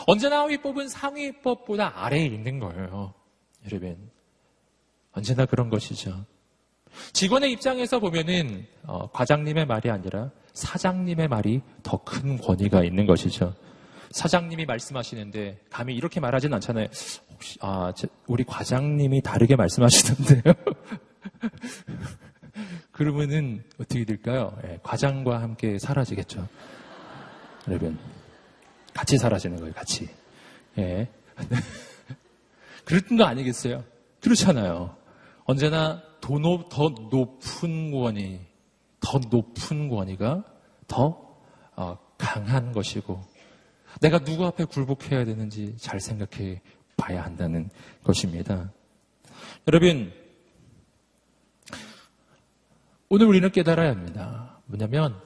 언제나 0.08 0.42
하위법은 0.42 0.90
상위법보다 0.90 2.04
아래에 2.04 2.26
있는 2.26 2.60
거예요. 2.60 3.14
여러분 3.66 3.98
언제나 5.12 5.46
그런 5.46 5.70
것이죠. 5.70 6.26
직원의 7.14 7.52
입장에서 7.52 8.00
보면은 8.00 8.66
어, 8.84 9.10
과장님의 9.12 9.66
말이 9.66 9.90
아니라 9.90 10.32
사장님의 10.54 11.28
말이 11.28 11.62
더 11.82 11.98
큰 12.04 12.38
권위가 12.38 12.84
있는 12.84 13.06
것이죠. 13.06 13.56
사장님이 14.12 14.66
말씀하시는데 14.66 15.60
감히 15.70 15.96
이렇게 15.96 16.20
말하진 16.20 16.54
않잖아요. 16.54 16.88
혹시 17.32 17.58
아 17.62 17.92
우리 18.28 18.44
과장님이 18.44 19.22
다르게 19.22 19.56
말씀하시던데요. 19.56 20.54
그러면은 22.92 23.64
어떻게 23.80 24.06
될까요? 24.06 24.56
예, 24.66 24.80
과장과 24.84 25.42
함께 25.42 25.80
사라지겠죠. 25.80 26.48
여러분 27.68 27.98
같이 28.94 29.18
사라지는 29.18 29.60
거예요. 29.60 29.74
같이. 29.74 30.08
예. 30.78 31.08
그랬던 32.86 33.18
거 33.18 33.24
아니겠어요? 33.24 33.84
그렇잖아요. 34.22 34.96
언제나 35.46 36.04
더, 36.22 36.38
높, 36.38 36.70
더 36.70 36.90
높은 36.90 37.92
권위, 37.92 38.40
더 39.04 39.20
높은 39.30 39.90
권위가 39.90 40.44
더 40.88 41.38
어, 41.76 41.98
강한 42.18 42.72
것이고 42.72 43.22
내가 44.00 44.20
누구 44.20 44.46
앞에 44.46 44.64
굴복해야 44.66 45.26
되는지 45.26 45.76
잘 45.78 46.00
생각해 46.00 46.62
봐야 46.98 47.24
한다는 47.24 47.70
것입니다. 48.04 48.72
여러분, 49.68 50.12
오늘 53.10 53.28
우리는 53.28 53.52
깨달아야 53.52 53.90
합니다. 53.90 54.58
뭐냐면, 54.66 55.20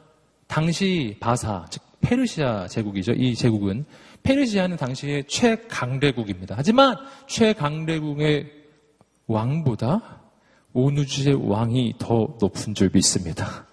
당시 0.48 1.18
바사, 1.20 1.66
즉, 1.70 1.84
페르시아 2.02 2.68
제국이죠. 2.68 3.14
이 3.14 3.36
제국은, 3.36 3.86
페르시아는 4.24 4.78
당시의 4.78 5.28
최강대국입니다. 5.28 6.56
하지만, 6.58 6.98
최강대국의 7.28 8.52
왕보다 9.28 10.22
온우주의 10.74 11.36
왕이 11.50 11.96
더 11.98 12.38
높은 12.40 12.74
줄 12.76 12.90
믿습니다. 12.94 13.67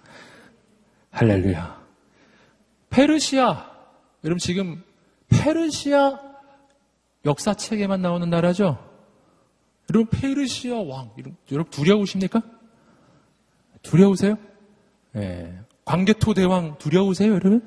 할렐루야. 1.15 1.81
페르시아, 2.89 3.71
여러분 4.25 4.37
지금 4.37 4.83
페르시아 5.29 6.19
역사책에만 7.23 8.01
나오는 8.01 8.29
나라죠? 8.29 8.77
여러분 9.89 10.09
페르시아 10.09 10.75
왕, 10.81 11.11
여러분 11.51 11.71
두려우십니까? 11.71 12.41
두려우세요? 13.81 14.37
예. 15.15 15.19
네. 15.19 15.59
광개토 15.85 16.33
대왕 16.33 16.77
두려우세요, 16.79 17.31
여러분? 17.31 17.61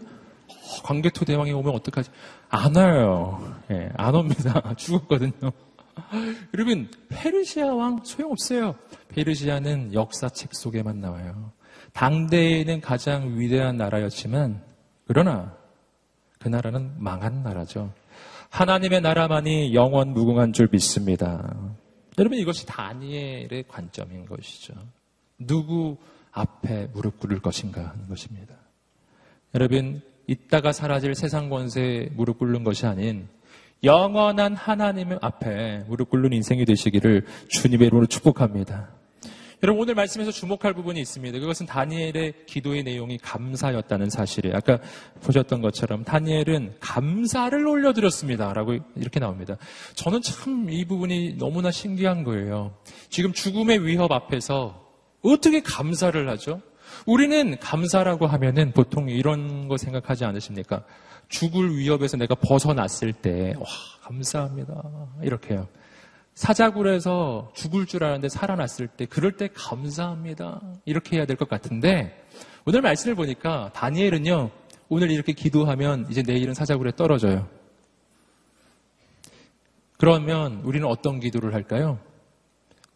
어, 0.48 0.82
광개토 0.82 1.24
대왕이 1.24 1.50
오면 1.52 1.74
어떡하지? 1.74 2.10
안 2.50 2.76
와요. 2.76 3.56
예, 3.70 3.74
네, 3.74 3.92
안 3.96 4.14
옵니다. 4.14 4.60
죽었거든요. 4.76 5.52
여러분, 6.52 6.90
페르시아 7.08 7.74
왕 7.74 8.00
소용없어요. 8.04 8.74
페르시아는 9.08 9.94
역사책 9.94 10.54
속에만 10.54 11.00
나와요. 11.00 11.52
당대에는 11.92 12.80
가장 12.80 13.38
위대한 13.38 13.76
나라였지만, 13.76 14.62
그러나 15.06 15.56
그 16.38 16.48
나라는 16.48 16.92
망한 16.98 17.42
나라죠. 17.42 17.92
하나님의 18.50 19.00
나라만이 19.00 19.74
영원 19.74 20.12
무궁한 20.12 20.52
줄 20.52 20.68
믿습니다. 20.70 21.54
여러분, 22.18 22.38
이것이 22.38 22.66
다니엘의 22.66 23.64
관점인 23.68 24.26
것이죠. 24.26 24.74
누구 25.38 25.96
앞에 26.32 26.88
무릎 26.92 27.20
꿇을 27.20 27.40
것인가 27.40 27.88
하는 27.88 28.08
것입니다. 28.08 28.54
여러분, 29.54 30.02
이따가 30.26 30.72
사라질 30.72 31.14
세상 31.14 31.48
권세에 31.48 32.10
무릎 32.12 32.38
꿇는 32.38 32.64
것이 32.64 32.86
아닌 32.86 33.28
영원한 33.82 34.54
하나님 34.54 35.16
앞에 35.20 35.84
무릎 35.88 36.10
꿇는 36.10 36.32
인생이 36.32 36.64
되시기를 36.64 37.26
주님의 37.48 37.86
이름으로 37.86 38.06
축복합니다. 38.06 38.90
여러분 39.64 39.82
오늘 39.82 39.96
말씀에서 39.96 40.30
주목할 40.30 40.72
부분이 40.72 41.00
있습니다. 41.00 41.36
그것은 41.40 41.66
다니엘의 41.66 42.44
기도의 42.46 42.84
내용이 42.84 43.18
감사였다는 43.18 44.08
사실이에요. 44.08 44.56
아까 44.56 44.78
보셨던 45.22 45.62
것처럼 45.62 46.04
다니엘은 46.04 46.76
감사를 46.78 47.66
올려드렸습니다. 47.66 48.52
라고 48.52 48.76
이렇게 48.94 49.18
나옵니다. 49.18 49.56
저는 49.94 50.22
참 50.22 50.68
이 50.70 50.84
부분이 50.84 51.38
너무나 51.38 51.72
신기한 51.72 52.22
거예요. 52.22 52.74
지금 53.08 53.32
죽음의 53.32 53.84
위협 53.84 54.12
앞에서 54.12 54.86
어떻게 55.22 55.60
감사를 55.60 56.28
하죠? 56.28 56.60
우리는 57.04 57.58
감사라고 57.58 58.26
하면은 58.28 58.70
보통 58.72 59.08
이런 59.08 59.66
거 59.66 59.76
생각하지 59.76 60.24
않으십니까? 60.24 60.84
죽을 61.28 61.76
위협에서 61.76 62.16
내가 62.16 62.34
벗어났을 62.36 63.12
때, 63.12 63.54
와, 63.58 63.66
감사합니다. 64.02 64.82
이렇게요. 65.22 65.68
사자굴에서 66.38 67.50
죽을 67.52 67.84
줄 67.84 68.04
알았는데 68.04 68.28
살아났을 68.28 68.86
때, 68.86 69.06
그럴 69.06 69.32
때 69.32 69.48
감사합니다. 69.52 70.60
이렇게 70.84 71.16
해야 71.16 71.26
될 71.26 71.36
것 71.36 71.48
같은데, 71.48 72.24
오늘 72.64 72.80
말씀을 72.80 73.16
보니까 73.16 73.72
다니엘은요, 73.74 74.48
오늘 74.88 75.10
이렇게 75.10 75.32
기도하면 75.32 76.06
이제 76.08 76.22
내일은 76.22 76.54
사자굴에 76.54 76.92
떨어져요. 76.94 77.48
그러면 79.96 80.60
우리는 80.62 80.86
어떤 80.86 81.18
기도를 81.18 81.54
할까요? 81.54 81.98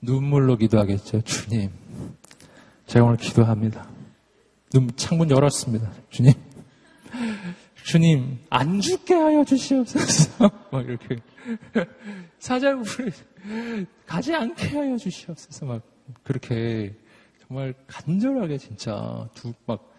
눈물로 0.01 0.57
기도하겠죠. 0.57 1.23
주님, 1.23 1.73
제가 2.87 3.05
오늘 3.07 3.17
기도합니다. 3.17 3.89
눈, 4.73 4.89
창문 4.95 5.31
열었습니다. 5.31 5.91
주님, 6.11 6.33
주님, 7.85 8.39
안 8.51 8.81
죽게 8.81 9.15
하여 9.15 9.45
주시옵소서. 9.45 10.51
막 10.71 10.85
이렇게. 10.87 11.17
사자굴을 12.39 13.13
가지 14.07 14.35
않게 14.35 14.69
하여 14.79 14.97
주시옵소서. 14.97 15.67
막 15.67 15.83
그렇게 16.23 16.95
정말 17.47 17.75
간절하게 17.87 18.59
진짜 18.59 19.29
두, 19.35 19.53
막 19.67 19.93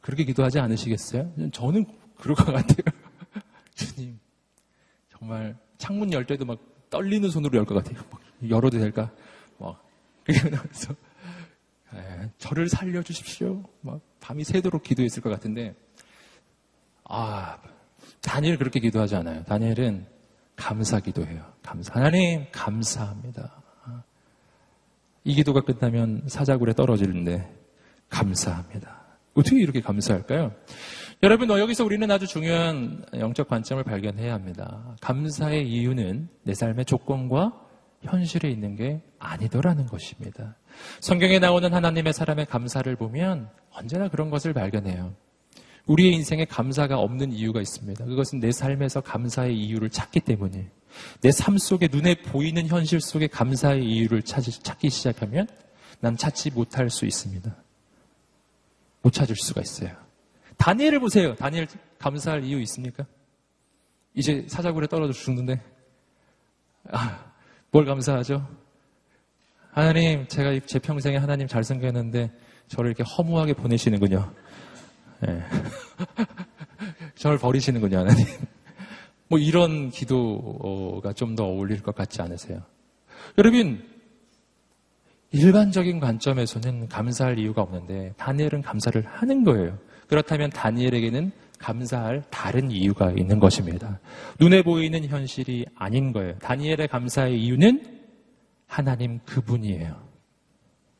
그렇게 0.00 0.24
기도하지 0.24 0.58
않으시겠어요? 0.58 1.32
저는 1.52 1.86
그럴 2.16 2.34
것 2.34 2.46
같아요. 2.46 2.94
주님, 3.74 4.18
정말 5.10 5.56
창문 5.78 6.12
열 6.12 6.26
때도 6.26 6.44
막 6.44 6.58
떨리는 6.90 7.28
손으로 7.30 7.58
열 7.58 7.64
것 7.64 7.74
같아요. 7.74 8.02
열어도 8.48 8.78
될까? 8.78 9.10
막, 9.58 9.84
그렇게 10.24 10.48
나면서, 10.48 10.94
저를 12.38 12.68
살려주십시오. 12.68 13.62
막 13.80 14.00
밤이 14.20 14.44
새도록 14.44 14.82
기도했을 14.82 15.22
것 15.22 15.30
같은데, 15.30 15.74
아, 17.08 17.58
다니엘 18.20 18.58
그렇게 18.58 18.80
기도하지 18.80 19.16
않아요. 19.16 19.42
다니엘은 19.44 20.06
감사 20.56 21.00
기도해요. 21.00 21.42
감사. 21.62 21.94
하나님, 21.94 22.46
감사합니다. 22.52 23.62
이 25.24 25.34
기도가 25.34 25.60
끝나면 25.62 26.22
사자굴에 26.26 26.74
떨어지는데, 26.74 27.50
감사합니다. 28.08 29.02
어떻게 29.34 29.58
이렇게 29.60 29.80
감사할까요? 29.80 30.52
여러분, 31.22 31.48
여기서 31.48 31.84
우리는 31.84 32.10
아주 32.10 32.26
중요한 32.26 33.04
영적 33.14 33.48
관점을 33.48 33.82
발견해야 33.82 34.34
합니다. 34.34 34.96
감사의 35.00 35.68
이유는 35.68 36.28
내 36.44 36.54
삶의 36.54 36.84
조건과 36.84 37.52
현실에 38.02 38.50
있는 38.50 38.76
게 38.76 39.02
아니더라는 39.18 39.86
것입니다. 39.86 40.56
성경에 41.00 41.38
나오는 41.38 41.72
하나님의 41.72 42.12
사람의 42.12 42.46
감사를 42.46 42.94
보면 42.96 43.48
언제나 43.70 44.08
그런 44.08 44.30
것을 44.30 44.52
발견해요. 44.52 45.14
우리의 45.88 46.12
인생에 46.14 46.44
감사가 46.44 46.98
없는 46.98 47.32
이유가 47.32 47.60
있습니다. 47.60 48.04
그것은 48.04 48.40
내 48.40 48.52
삶에서 48.52 49.00
감사의 49.00 49.58
이유를 49.58 49.90
찾기 49.90 50.20
때문에 50.20 50.70
내삶 51.22 51.58
속에 51.58 51.88
눈에 51.90 52.22
보이는 52.22 52.66
현실 52.66 53.00
속에 53.00 53.26
감사의 53.26 53.84
이유를 53.84 54.22
찾기 54.22 54.90
시작하면 54.90 55.48
난 56.00 56.16
찾지 56.16 56.50
못할 56.50 56.90
수 56.90 57.06
있습니다. 57.06 57.54
못 59.02 59.12
찾을 59.12 59.34
수가 59.36 59.62
있어요. 59.62 59.90
다니엘을 60.58 61.00
보세요. 61.00 61.34
다니엘 61.34 61.66
감사할 61.98 62.44
이유 62.44 62.60
있습니까? 62.62 63.06
이제 64.14 64.44
사자굴에 64.48 64.88
떨어져 64.88 65.12
죽는데 65.12 65.60
아, 66.90 67.32
뭘 67.70 67.84
감사하죠? 67.84 68.46
하나님, 69.70 70.26
제가 70.26 70.58
제 70.66 70.78
평생에 70.78 71.16
하나님 71.16 71.46
잘 71.46 71.62
생겼는데 71.62 72.30
저를 72.68 72.90
이렇게 72.90 73.04
허무하게 73.04 73.54
보내시는군요. 73.54 74.34
네. 75.20 75.42
저를 77.16 77.38
버리시는군요, 77.38 77.98
하나님. 77.98 78.24
뭐 79.28 79.38
이런 79.38 79.90
기도가 79.90 81.12
좀 81.12 81.34
더 81.36 81.44
어울릴 81.44 81.82
것 81.82 81.94
같지 81.94 82.22
않으세요? 82.22 82.62
여러분, 83.36 83.82
일반적인 85.30 86.00
관점에서는 86.00 86.88
감사할 86.88 87.38
이유가 87.38 87.62
없는데 87.62 88.14
다니엘은 88.16 88.62
감사를 88.62 89.04
하는 89.04 89.44
거예요. 89.44 89.78
그렇다면 90.08 90.48
다니엘에게는 90.50 91.32
감사할 91.58 92.24
다른 92.30 92.70
이유가 92.70 93.10
있는 93.10 93.38
것입니다. 93.38 94.00
눈에 94.40 94.62
보이는 94.62 95.04
현실이 95.04 95.66
아닌 95.76 96.12
거예요. 96.12 96.38
다니엘의 96.38 96.88
감사의 96.88 97.42
이유는 97.44 98.00
하나님 98.66 99.18
그분이에요. 99.26 100.00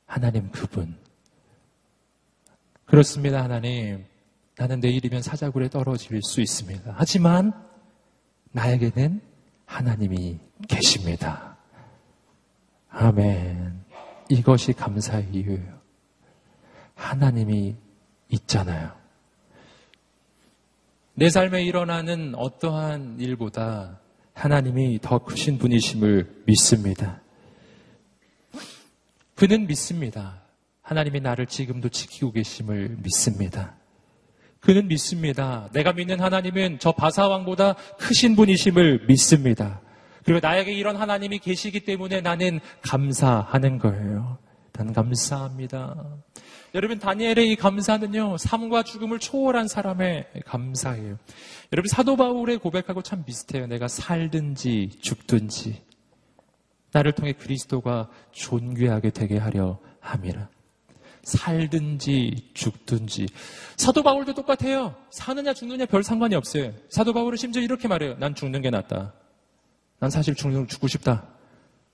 하나님 0.05 0.51
그분. 0.51 0.97
그렇습니다, 2.85 3.45
하나님. 3.45 4.05
나는 4.59 4.81
내일이면 4.81 5.23
사자굴에 5.23 5.69
떨어질 5.69 6.21
수 6.21 6.41
있습니다. 6.41 6.93
하지만 6.97 7.53
나에게는 8.51 9.21
하나님이 9.67 10.41
계십니다. 10.67 11.57
아멘. 12.91 13.85
이것이 14.29 14.73
감사의 14.73 15.29
이유예요. 15.33 15.79
하나님이 16.97 17.77
있잖아요. 18.31 18.91
내 21.15 21.31
삶에 21.31 21.63
일어나는 21.63 22.35
어떠한 22.35 23.21
일보다 23.21 24.01
하나님이 24.35 24.99
더 25.01 25.19
크신 25.19 25.59
분이심을 25.59 26.43
믿습니다. 26.47 27.23
그는 29.37 29.69
믿습니다. 29.69 30.43
하나님이 30.83 31.21
나를 31.21 31.47
지금도 31.47 31.91
지키고 31.91 32.33
계심을 32.33 32.97
믿습니다. 33.03 33.78
그는 34.61 34.89
믿습니다. 34.89 35.69
내가 35.73 35.93
믿는 35.93 36.21
하나님은 36.21 36.79
저 36.81 36.93
바사왕보다 36.93 37.75
크신 37.99 38.37
분이심을 38.37 39.07
믿습니다. 39.07 39.81
그리고 40.25 40.41
나에게 40.41 40.73
이런 40.73 40.97
하나님이 40.97 41.39
계시기 41.39 41.81
때문에 41.81 42.21
나는 42.21 42.61
감사하는 42.83 43.79
거예요. 43.79 44.39
나는 44.73 44.93
감사합니다. 44.93 45.97
여러분, 46.75 46.99
다니엘의 46.99 47.51
이 47.51 47.57
감사는요, 47.57 48.37
삶과 48.37 48.83
죽음을 48.83 49.19
초월한 49.19 49.69
사람의 49.69 50.27
감사예요. 50.45 51.17
여러분, 51.73 51.89
사도 51.89 52.17
바울의 52.17 52.59
고백하고 52.59 53.03
참 53.03 53.25
비슷해요. 53.25 53.67
내가 53.67 53.89
살든지 53.89 54.99
죽든지. 55.01 55.83
나를 56.93 57.13
통해 57.13 57.33
그리스도가 57.33 58.09
존귀하게 58.33 59.11
되게 59.11 59.39
하려 59.39 59.79
함이라. 60.01 60.49
살든지 61.29 62.53
죽든지. 62.55 63.29
사도 63.77 64.03
바울도 64.03 64.33
똑같아요. 64.35 64.95
사느냐 65.11 65.53
죽느냐 65.53 65.85
별 65.87 66.03
상관이 66.03 66.35
없어요. 66.35 66.73
사도 66.89 67.13
바울은 67.13 67.37
심지어 67.37 67.61
이렇게 67.63 67.87
말해요. 67.87 68.17
난 68.19 68.35
죽는 68.35 68.63
게 68.63 68.71
낫다. 68.71 69.13
난 70.01 70.11
사실 70.11 70.35
죽고 70.35 70.89
싶다. 70.89 71.29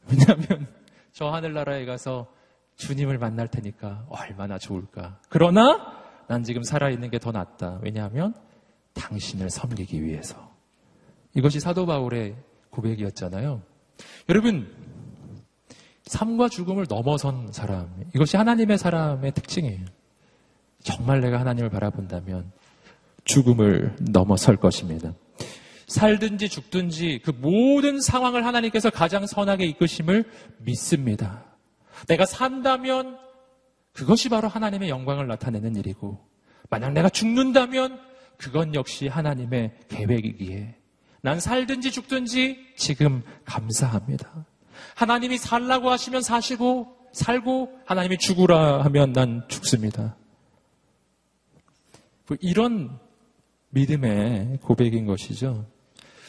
왜냐하면 0.09 0.69
저 1.13 1.27
하늘나라에 1.31 1.85
가서 1.85 2.33
주님을 2.77 3.19
만날 3.19 3.49
테니까 3.49 4.07
얼마나 4.09 4.57
좋을까. 4.59 5.19
그러나 5.29 6.01
난 6.29 6.45
지금 6.45 6.63
살아있는 6.63 7.11
게 7.11 7.19
더 7.19 7.33
낫다. 7.33 7.81
왜냐하면 7.83 8.35
당신을 8.95 9.51
섬기기 9.51 10.03
위해서. 10.05 10.53
이것이 11.35 11.59
사도 11.59 11.87
바울의 11.87 12.37
고백이었잖아요. 12.71 13.63
여러분, 14.29 14.73
삶과 16.07 16.49
죽음을 16.49 16.87
넘어선 16.89 17.53
사람. 17.53 17.89
이것이 18.15 18.37
하나님의 18.37 18.79
사람의 18.79 19.33
특징이에요. 19.33 19.85
정말 20.83 21.21
내가 21.21 21.41
하나님을 21.41 21.71
바라본다면 21.71 22.53
죽음을 23.25 23.97
넘어설 24.01 24.57
것입니다. 24.57 25.15
살든지 25.87 26.49
죽든지 26.49 27.21
그 27.25 27.31
모든 27.31 28.01
상황을 28.01 28.45
하나님께서 28.45 28.91
가장 28.91 29.27
선하게 29.27 29.65
이끄심을 29.67 30.25
믿습니다. 30.59 31.45
내가 32.07 32.27
산다면 32.27 33.19
그것이 33.93 34.29
바로 34.29 34.49
하나님의 34.49 34.89
영광을 34.89 35.27
나타내는 35.27 35.77
일이고, 35.77 36.19
만약 36.69 36.93
내가 36.93 37.09
죽는다면 37.09 38.01
그건 38.37 38.75
역시 38.75 39.09
하나님의 39.09 39.73
계획이기에, 39.89 40.75
난 41.21 41.41
살든지 41.41 41.93
죽든지 41.93 42.75
지금 42.77 43.23
감사합니다. 43.45 44.45
하나님이 44.95 45.39
살라고 45.39 45.91
하시면 45.91 46.23
사시고, 46.23 46.97
살고, 47.13 47.81
하나님이 47.85 48.19
죽으라 48.19 48.85
하면 48.85 49.13
난 49.13 49.45
죽습니다. 49.49 50.17
뭐 52.27 52.37
이런 52.41 52.99
믿음의 53.71 54.59
고백인 54.63 55.07
것이죠. 55.07 55.67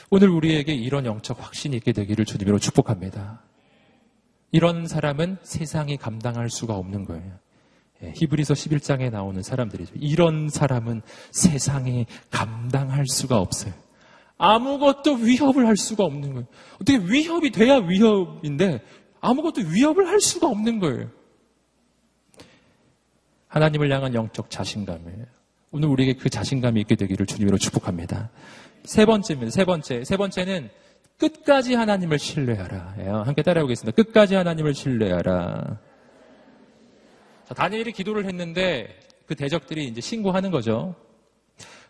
오늘 0.10 0.30
우리에게 0.30 0.74
이런 0.74 1.06
영적 1.06 1.44
확신이 1.44 1.78
있게 1.78 1.92
되기를 1.92 2.26
주님으로 2.26 2.60
축복합니다. 2.60 3.42
이런 4.52 4.88
사람은 4.88 5.38
세상이 5.44 5.98
감당할 5.98 6.50
수가 6.50 6.76
없는 6.76 7.06
거예요. 7.06 7.40
예, 8.04 8.14
히브리서 8.16 8.54
11장에 8.54 9.10
나오는 9.10 9.42
사람들이죠. 9.42 9.94
이런 9.96 10.50
사람은 10.50 11.02
세상이 11.32 12.06
감당할 12.30 13.06
수가 13.08 13.40
없어요. 13.40 13.74
아무것도 14.38 15.16
위협을 15.16 15.66
할 15.68 15.78
수가 15.78 16.04
없는 16.04 16.34
거예요. 16.34 16.48
어떻게 16.76 16.98
위협이 16.98 17.52
돼야 17.52 17.78
위협인데 17.78 18.82
아무것도 19.22 19.62
위협을 19.62 20.08
할 20.08 20.20
수가 20.20 20.48
없는 20.48 20.80
거예요. 20.80 21.10
하나님을 23.48 23.92
향한 23.92 24.14
영적 24.14 24.50
자신감이에요. 24.50 25.26
오늘 25.72 25.90
우리에게 25.90 26.14
그 26.14 26.30
자신감이 26.30 26.82
있게 26.82 26.96
되기를 26.96 27.26
주님으로 27.26 27.58
축복합니다. 27.58 28.30
세 28.84 29.06
번째입니다. 29.06 29.52
세 29.52 29.66
번째. 29.66 30.04
세 30.04 30.18
번째는 30.18 30.70
끝까지 31.18 31.74
하나님을 31.76 32.20
신뢰하라. 32.20 32.96
예, 33.00 33.04
함께 33.08 33.42
따라해보겠습니다. 33.42 33.96
끝까지 33.96 34.36
하나님을 34.36 34.74
신뢰하라. 34.74 35.80
자, 37.48 37.54
다니엘이 37.54 37.94
기도를 37.94 38.26
했는데 38.26 39.00
그 39.26 39.36
대적들이 39.36 39.86
이제 39.86 40.02
신고하는 40.02 40.52
거죠. 40.52 40.96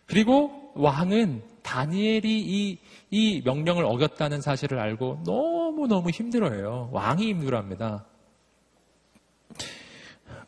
그리고 0.06 0.72
왕은 0.74 1.42
다니엘이 1.62 2.40
이, 2.40 2.78
이 3.10 3.42
명령을 3.44 3.84
어겼다는 3.84 4.40
사실을 4.40 4.78
알고 4.78 5.22
너무너무 5.24 6.10
힘들어해요. 6.10 6.90
왕이 6.92 7.28
힘들어합니다. 7.28 8.06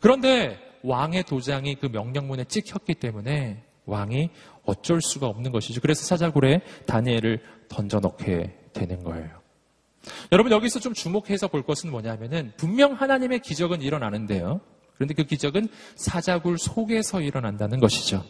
그런데 0.00 0.59
왕의 0.82 1.24
도장이 1.24 1.76
그 1.76 1.86
명령문에 1.86 2.44
찍혔기 2.44 2.94
때문에 2.94 3.64
왕이 3.86 4.30
어쩔 4.64 5.00
수가 5.00 5.26
없는 5.26 5.50
것이죠. 5.50 5.80
그래서 5.80 6.04
사자굴에 6.04 6.61
다니엘을 6.86 7.42
던져넣게 7.68 8.56
되는 8.72 9.02
거예요. 9.02 9.40
여러분 10.30 10.52
여기서 10.52 10.78
좀 10.78 10.94
주목해서 10.94 11.48
볼 11.48 11.62
것은 11.62 11.90
뭐냐면은 11.90 12.52
분명 12.56 12.92
하나님의 12.92 13.40
기적은 13.40 13.82
일어나는데요. 13.82 14.61
그런데 14.94 15.14
그 15.14 15.24
기적은 15.24 15.68
사자굴 15.96 16.59
속에서 16.59 17.20
일어난다는 17.20 17.80
것이죠. 17.80 18.24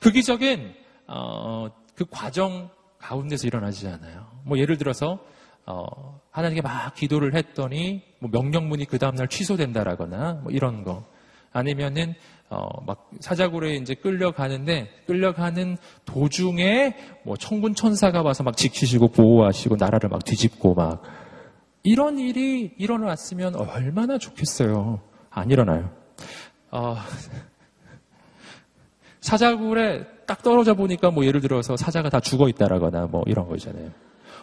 그 0.00 0.10
기적은 0.10 0.74
어, 1.06 1.68
그 1.94 2.04
과정 2.10 2.70
가운데서 2.98 3.46
일어나지 3.46 3.88
않아요. 3.88 4.26
뭐 4.44 4.58
예를 4.58 4.76
들어서 4.76 5.18
어, 5.66 6.20
하나님께 6.30 6.62
막 6.62 6.94
기도를 6.94 7.34
했더니 7.34 8.02
뭐 8.20 8.30
명령문이 8.30 8.86
그 8.86 8.98
다음 8.98 9.14
날 9.16 9.28
취소된다라거나 9.28 10.40
뭐 10.42 10.52
이런 10.52 10.84
거 10.84 11.04
아니면은 11.52 12.14
어, 12.50 12.82
막 12.86 13.10
사자굴에 13.20 13.74
이제 13.76 13.94
끌려가는데 13.94 14.88
끌려가는 15.06 15.76
도중에 16.06 16.96
뭐 17.24 17.36
청군 17.36 17.74
천사가 17.74 18.22
와서 18.22 18.42
막 18.42 18.56
지키시고 18.56 19.08
보호하시고 19.08 19.76
나라를 19.76 20.08
막 20.08 20.24
뒤집고 20.24 20.74
막 20.74 21.02
이런 21.82 22.18
일이 22.18 22.74
일어났으면 22.78 23.54
얼마나 23.54 24.18
좋겠어요. 24.18 25.00
안 25.30 25.50
일어나요. 25.50 25.90
어, 26.70 26.96
사자굴에 29.20 30.06
딱 30.26 30.42
떨어져 30.42 30.74
보니까 30.74 31.10
뭐 31.10 31.24
예를 31.24 31.40
들어서 31.40 31.76
사자가 31.76 32.10
다 32.10 32.20
죽어 32.20 32.48
있다라거나 32.48 33.06
뭐 33.06 33.24
이런 33.26 33.48
거 33.48 33.56
있잖아요. 33.56 33.90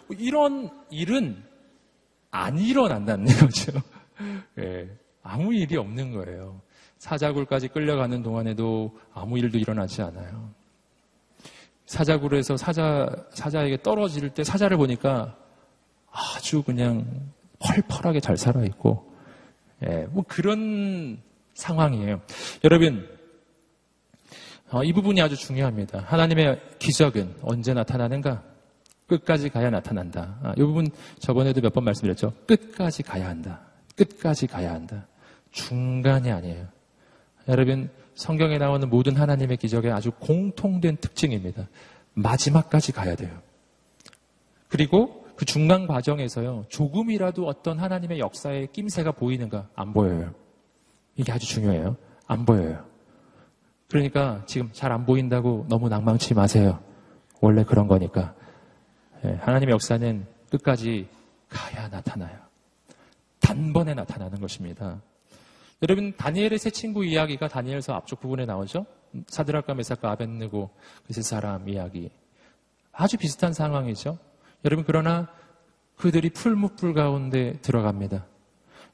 뭐 0.06 0.16
이런 0.18 0.70
일은 0.90 1.42
안 2.30 2.58
일어난다는 2.58 3.26
거죠. 3.38 3.72
예, 4.58 4.88
아무 5.22 5.54
일이 5.54 5.76
없는 5.76 6.12
거예요. 6.12 6.60
사자굴까지 6.98 7.68
끌려가는 7.68 8.22
동안에도 8.22 8.96
아무 9.12 9.38
일도 9.38 9.58
일어나지 9.58 10.02
않아요. 10.02 10.50
사자굴에서 11.86 12.56
사자, 12.56 13.08
사자에게 13.30 13.82
떨어질 13.82 14.30
때 14.30 14.42
사자를 14.42 14.76
보니까 14.76 15.36
아주 16.10 16.62
그냥 16.62 17.06
펄펄하게 17.60 18.20
잘 18.20 18.36
살아있고, 18.36 19.12
예, 19.86 20.06
뭐 20.10 20.24
그런 20.26 21.20
상황이에요. 21.54 22.20
여러분, 22.64 23.08
어, 24.70 24.82
이 24.82 24.92
부분이 24.92 25.20
아주 25.20 25.36
중요합니다. 25.36 26.00
하나님의 26.06 26.60
기적은 26.78 27.36
언제 27.42 27.72
나타나는가? 27.72 28.42
끝까지 29.06 29.48
가야 29.48 29.70
나타난다. 29.70 30.38
아, 30.42 30.54
이 30.56 30.60
부분 30.62 30.88
저번에도 31.20 31.60
몇 31.60 31.72
번 31.72 31.84
말씀드렸죠. 31.84 32.32
끝까지 32.46 33.02
가야 33.04 33.28
한다. 33.28 33.60
끝까지 33.94 34.48
가야 34.48 34.72
한다. 34.74 35.06
중간이 35.52 36.30
아니에요. 36.32 36.66
여러분, 37.48 37.88
성경에 38.16 38.58
나오는 38.58 38.88
모든 38.90 39.14
하나님의 39.14 39.58
기적에 39.58 39.90
아주 39.92 40.10
공통된 40.18 40.96
특징입니다. 40.96 41.68
마지막까지 42.14 42.90
가야 42.92 43.14
돼요. 43.14 43.30
그리고 44.68 45.24
그 45.36 45.44
중간 45.44 45.86
과정에서요, 45.86 46.64
조금이라도 46.68 47.46
어떤 47.46 47.78
하나님의 47.78 48.18
역사의 48.18 48.68
낌새가 48.72 49.12
보이는가? 49.12 49.68
안 49.76 49.92
보여요. 49.92 50.34
이게 51.14 51.30
아주 51.30 51.46
중요해요. 51.46 51.96
안 52.26 52.44
보여요. 52.44 52.84
그러니까 53.88 54.42
지금 54.46 54.70
잘 54.72 54.92
안 54.92 55.06
보인다고 55.06 55.66
너무 55.68 55.88
낭망치 55.88 56.34
마세요. 56.34 56.80
원래 57.40 57.64
그런 57.64 57.86
거니까. 57.86 58.34
예, 59.24 59.30
하나님의 59.42 59.72
역사는 59.72 60.26
끝까지 60.50 61.08
가야 61.48 61.88
나타나요. 61.88 62.36
단번에 63.40 63.94
나타나는 63.94 64.40
것입니다. 64.40 65.00
여러분 65.82 66.16
다니엘의 66.16 66.58
세 66.58 66.70
친구 66.70 67.04
이야기가 67.04 67.48
다니엘서 67.48 67.94
앞쪽 67.94 68.20
부분에 68.20 68.44
나오죠. 68.46 68.86
사드락과 69.28 69.74
메사카 69.74 70.10
아벤느고 70.10 70.70
그 71.06 71.12
세 71.12 71.22
사람 71.22 71.68
이야기 71.68 72.10
아주 72.92 73.16
비슷한 73.18 73.52
상황이죠. 73.52 74.18
여러분 74.64 74.84
그러나 74.86 75.28
그들이 75.96 76.30
풀무불 76.30 76.94
가운데 76.94 77.52
들어갑니다. 77.62 78.26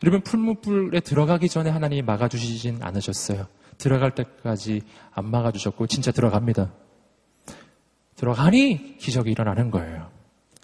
여러분 0.04 0.20
풀무불에 0.22 1.00
들어가기 1.00 1.48
전에 1.48 1.70
하나님이 1.70 2.02
막아주시진 2.02 2.82
않으셨어요. 2.82 3.46
들어갈 3.82 4.12
때까지 4.12 4.82
안 5.12 5.30
막아주셨고 5.30 5.88
진짜 5.88 6.12
들어갑니다. 6.12 6.72
들어가니 8.14 8.96
기적이 8.98 9.32
일어나는 9.32 9.70
거예요. 9.72 10.08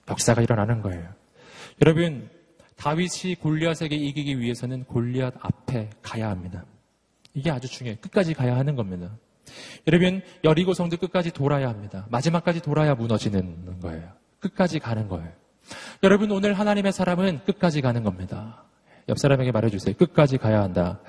역사가 0.08 0.42
일어나는 0.42 0.82
거예요. 0.82 1.08
여러분 1.82 2.30
다윗이 2.76 3.34
골리앗에게 3.40 3.96
이기기 3.96 4.38
위해서는 4.38 4.84
골리앗 4.84 5.34
앞에 5.40 5.90
가야 6.00 6.30
합니다. 6.30 6.64
이게 7.34 7.50
아주 7.50 7.68
중요해요. 7.68 7.98
끝까지 8.00 8.34
가야 8.34 8.56
하는 8.56 8.76
겁니다. 8.76 9.10
여러분, 9.86 10.22
여리고 10.44 10.74
성도 10.74 10.96
끝까지 10.96 11.32
돌아야 11.32 11.68
합니다. 11.68 12.06
마지막까지 12.10 12.60
돌아야 12.60 12.94
무너지는 12.94 13.80
거예요. 13.80 14.12
끝까지 14.40 14.78
가는 14.78 15.08
거예요. 15.08 15.32
여러분, 16.02 16.30
오늘 16.30 16.54
하나님의 16.54 16.92
사람은 16.92 17.40
끝까지 17.46 17.80
가는 17.80 18.02
겁니다. 18.02 18.64
옆 19.08 19.18
사람에게 19.18 19.52
말해주세요. 19.52 19.96
끝까지 19.96 20.38
가야 20.38 20.62
한다. 20.62 21.00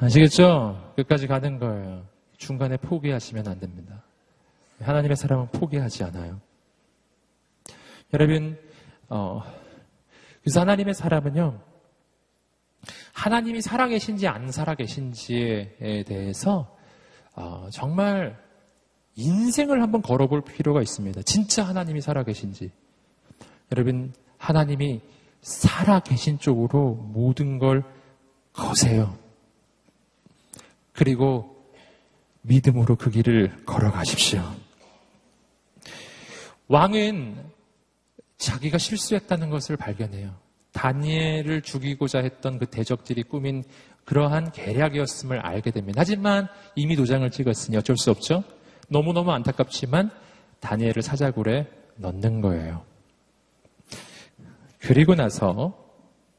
아시겠죠? 0.00 0.92
끝까지 0.96 1.26
가는 1.26 1.58
거예요. 1.58 2.06
중간에 2.36 2.76
포기하시면 2.76 3.46
안 3.46 3.60
됩니다. 3.60 4.02
하나님의 4.80 5.16
사람은 5.16 5.48
포기하지 5.48 6.04
않아요. 6.04 6.40
여러분, 8.12 8.58
어, 9.08 9.42
그래서 10.42 10.60
하나님의 10.60 10.94
사람은요, 10.94 11.60
하나님이 13.12 13.62
살아계신지 13.62 14.26
안 14.26 14.50
살아계신지에 14.50 16.04
대해서 16.06 16.76
어, 17.34 17.68
정말 17.72 18.38
인생을 19.16 19.80
한번 19.80 20.02
걸어볼 20.02 20.42
필요가 20.42 20.82
있습니다. 20.82 21.22
진짜 21.22 21.64
하나님이 21.64 22.00
살아계신지. 22.00 22.70
여러분, 23.72 24.12
하나님이 24.38 25.00
살아계신 25.40 26.38
쪽으로 26.38 26.94
모든 26.94 27.58
걸 27.58 27.84
거세요. 28.52 29.16
그리고 30.94 31.54
믿음으로 32.42 32.96
그 32.96 33.10
길을 33.10 33.64
걸어가십시오. 33.66 34.42
왕은 36.68 37.36
자기가 38.38 38.78
실수했다는 38.78 39.50
것을 39.50 39.76
발견해요. 39.76 40.34
다니엘을 40.72 41.62
죽이고자 41.62 42.20
했던 42.20 42.58
그 42.58 42.66
대적들이 42.66 43.22
꾸민 43.22 43.64
그러한 44.04 44.52
계략이었음을 44.52 45.38
알게 45.40 45.70
됩니다. 45.70 46.00
하지만 46.00 46.48
이미 46.74 46.96
도장을 46.96 47.28
찍었으니 47.30 47.76
어쩔 47.76 47.96
수 47.96 48.10
없죠. 48.10 48.44
너무너무 48.88 49.32
안타깝지만 49.32 50.10
다니엘을 50.60 51.02
사자굴에 51.02 51.68
넣는 51.96 52.40
거예요. 52.40 52.82
그리고 54.78 55.14
나서 55.14 55.83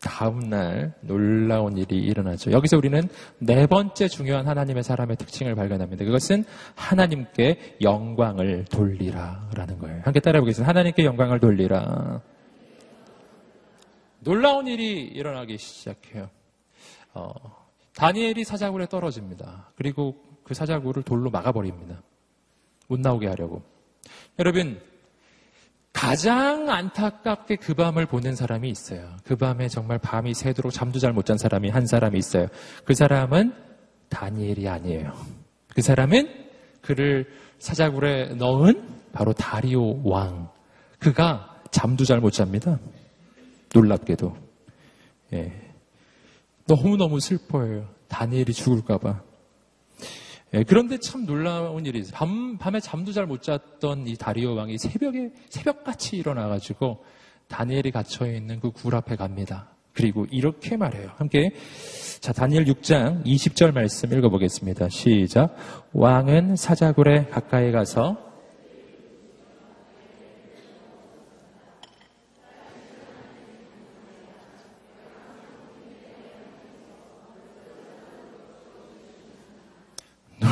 다음날 0.05 0.93
놀라운 1.01 1.77
일이 1.77 1.97
일어나죠. 1.97 2.51
여기서 2.51 2.77
우리는 2.77 3.09
네 3.39 3.65
번째 3.65 4.07
중요한 4.07 4.47
하나님의 4.47 4.83
사람의 4.83 5.17
특징을 5.17 5.55
발견합니다. 5.55 6.05
그것은 6.05 6.45
하나님께 6.75 7.77
영광을 7.81 8.65
돌리라 8.65 9.49
라는 9.55 9.79
거예요. 9.79 10.01
함께 10.03 10.19
따라해 10.19 10.41
보겠습니다. 10.41 10.69
하나님께 10.69 11.03
영광을 11.05 11.39
돌리라. 11.39 12.21
놀라운 14.19 14.67
일이 14.67 15.01
일어나기 15.01 15.57
시작해요. 15.57 16.29
어, 17.15 17.33
다니엘이 17.95 18.43
사자굴에 18.43 18.85
떨어집니다. 18.85 19.71
그리고 19.75 20.15
그 20.43 20.53
사자굴을 20.53 21.01
돌로 21.01 21.31
막아버립니다. 21.31 22.03
못 22.87 22.99
나오게 22.99 23.27
하려고. 23.27 23.63
여러분, 24.37 24.79
가장 26.05 26.69
안타깝게 26.69 27.55
그 27.55 27.73
밤을 27.73 28.05
보낸 28.05 28.35
사람이 28.35 28.69
있어요. 28.69 29.09
그 29.23 29.35
밤에 29.35 29.67
정말 29.67 29.97
밤이 29.97 30.33
새도록 30.35 30.71
잠도 30.71 30.99
잘 30.99 31.13
못 31.13 31.25
잔 31.25 31.37
사람이 31.39 31.69
한 31.69 31.87
사람이 31.87 32.17
있어요. 32.19 32.47
그 32.83 32.93
사람은 32.93 33.53
다니엘이 34.09 34.67
아니에요. 34.69 35.13
그 35.73 35.81
사람은 35.81 36.29
그를 36.81 37.25
사자굴에 37.57 38.35
넣은 38.35 38.87
바로 39.13 39.33
다리오 39.33 40.07
왕. 40.07 40.49
그가 40.99 41.61
잠도 41.71 42.05
잘 42.05 42.19
못 42.19 42.29
잡니다. 42.31 42.79
놀랍게도. 43.73 44.35
예. 45.33 45.53
너무너무 46.67 47.19
슬퍼해요. 47.19 47.89
다니엘이 48.09 48.53
죽을까봐. 48.53 49.21
예, 50.53 50.63
그런데 50.63 50.97
참 50.99 51.25
놀라운 51.25 51.85
일이 51.85 52.03
밤, 52.13 52.57
밤에 52.57 52.79
잠도 52.79 53.11
잘 53.11 53.25
못 53.25 53.41
잤던 53.41 54.07
이 54.07 54.15
다리오 54.15 54.55
왕이 54.55 54.77
새벽에, 54.77 55.31
새벽같이 55.49 56.17
일어나가지고 56.17 57.03
다니엘이 57.47 57.91
갇혀있는 57.91 58.59
그 58.59 58.71
굴 58.71 58.95
앞에 58.95 59.15
갑니다. 59.15 59.69
그리고 59.93 60.25
이렇게 60.29 60.75
말해요. 60.77 61.11
함께. 61.15 61.51
자, 62.19 62.33
다니엘 62.33 62.65
6장 62.65 63.23
20절 63.25 63.73
말씀 63.73 64.11
읽어보겠습니다. 64.11 64.89
시작. 64.89 65.55
왕은 65.93 66.57
사자굴에 66.57 67.27
가까이 67.27 67.71
가서 67.71 68.17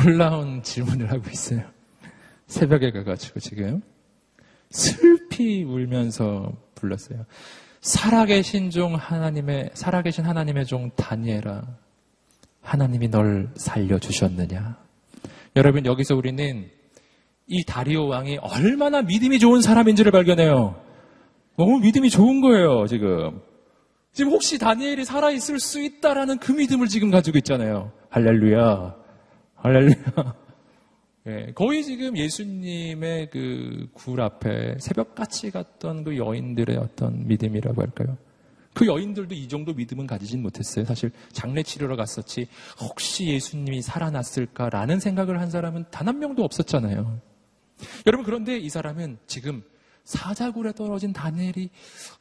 놀라운 0.04 0.62
질문을 0.62 1.10
하고 1.10 1.22
있어요. 1.30 1.62
새벽에 2.46 2.90
가가지고 2.90 3.40
지금 3.40 3.80
슬피 4.70 5.64
울면서 5.64 6.52
불렀어요. 6.74 7.24
살아계신 7.80 8.70
종 8.70 8.94
하나님의 8.94 9.70
살아계신 9.72 10.24
하나님의 10.24 10.66
종 10.66 10.90
다니엘아 10.94 11.62
하나님이 12.60 13.08
널 13.08 13.50
살려주셨느냐? 13.56 14.76
여러분 15.56 15.86
여기서 15.86 16.16
우리는 16.16 16.70
이 17.46 17.64
다리오 17.64 18.08
왕이 18.08 18.38
얼마나 18.38 19.02
믿음이 19.02 19.38
좋은 19.38 19.62
사람인지를 19.62 20.12
발견해요. 20.12 20.80
너무 21.56 21.78
믿음이 21.80 22.10
좋은 22.10 22.40
거예요 22.40 22.86
지금. 22.86 23.40
지금 24.12 24.32
혹시 24.32 24.58
다니엘이 24.58 25.04
살아있을 25.04 25.60
수 25.60 25.80
있다라는 25.82 26.38
그 26.38 26.52
믿음을 26.52 26.88
지금 26.88 27.10
가지고 27.10 27.38
있잖아요. 27.38 27.92
할렐루야 28.10 29.03
할렐루야. 29.64 29.94
예, 31.26 31.52
거의 31.54 31.82
지금 31.82 32.16
예수님의 32.18 33.30
그 33.30 33.88
굴 33.94 34.20
앞에 34.20 34.76
새벽같이 34.78 35.50
갔던 35.50 36.04
그 36.04 36.18
여인들의 36.18 36.76
어떤 36.76 37.26
믿음이라고 37.26 37.80
할까요? 37.80 38.18
그 38.74 38.86
여인들도 38.86 39.34
이 39.34 39.48
정도 39.48 39.72
믿음은 39.72 40.06
가지진 40.06 40.42
못했어요. 40.42 40.84
사실 40.84 41.12
장례 41.32 41.62
치료러 41.62 41.96
갔었지 41.96 42.46
혹시 42.78 43.26
예수님이 43.28 43.80
살아났을까라는 43.82 45.00
생각을 45.00 45.40
한 45.40 45.48
사람은 45.50 45.86
단 45.90 46.08
한 46.08 46.18
명도 46.18 46.44
없었잖아요. 46.44 47.18
여러분 48.06 48.24
그런데 48.26 48.58
이 48.58 48.68
사람은 48.68 49.16
지금 49.26 49.62
사자굴에 50.04 50.72
떨어진 50.72 51.12
다니엘이 51.12 51.70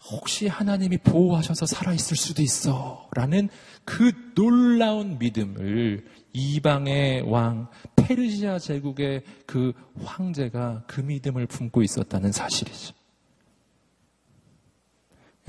혹시 0.09 0.47
하나님이 0.47 0.97
보호하셔서 0.99 1.65
살아있을 1.65 2.15
수도 2.17 2.41
있어 2.41 3.09
라는 3.13 3.49
그 3.83 4.11
놀라운 4.35 5.19
믿음을 5.19 6.05
이방의 6.31 7.29
왕 7.29 7.67
페르시아 7.95 8.57
제국의 8.57 9.23
그 9.45 9.73
황제가 10.03 10.85
그 10.87 11.01
믿음을 11.01 11.45
품고 11.45 11.83
있었다는 11.83 12.31
사실이죠. 12.31 12.95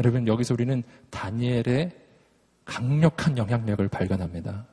여러분 0.01 0.27
여기서 0.27 0.55
우리는 0.55 0.83
다니엘의 1.11 1.93
강력한 2.65 3.39
영향력을 3.39 3.87
발견합니다. 3.89 4.67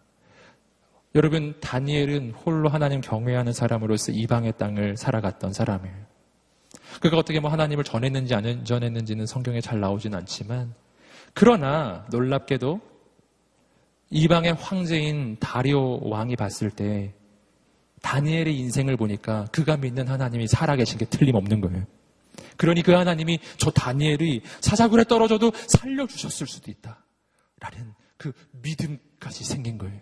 여러분 1.14 1.59
다니엘은 1.59 2.32
홀로 2.32 2.70
하나님 2.70 3.01
경외하는 3.01 3.53
사람으로서 3.53 4.14
이방의 4.14 4.53
땅을 4.57 4.97
살아갔던 4.97 5.53
사람이에요. 5.53 6.11
그가 7.00 7.18
어떻게 7.18 7.39
뭐 7.39 7.52
하나님을 7.52 7.84
전했는지 7.84 8.34
안 8.36 8.66
전했는지는 8.66 9.26
성경에 9.26 9.62
잘 9.62 9.80
나오진 9.80 10.14
않지만 10.14 10.74
그러나 11.34 12.06
놀랍게도 12.12 12.82
이방의 14.10 14.54
황제인 14.54 15.38
다리오 15.39 16.08
왕이 16.10 16.36
봤을 16.36 16.70
때 16.70 17.14
다니엘의 18.02 18.58
인생을 18.58 18.98
보니까 18.98 19.46
그가 19.52 19.78
믿는 19.78 20.08
하나님이 20.08 20.48
살아계신 20.48 20.98
게 20.98 21.06
틀림없는 21.06 21.62
거예요. 21.62 21.86
그러니 22.58 22.82
그 22.82 22.92
하나님이 22.92 23.39
저 23.58 23.72
다니엘이 23.72 24.42
사자굴에 24.60 25.06
떨어져도 25.06 25.52
살려주셨을 25.54 26.48
수도 26.48 26.72
있다. 26.72 27.04
라는 27.60 27.94
그 28.18 28.34
믿음까지 28.62 29.44
생긴 29.44 29.78
거예요. 29.78 30.00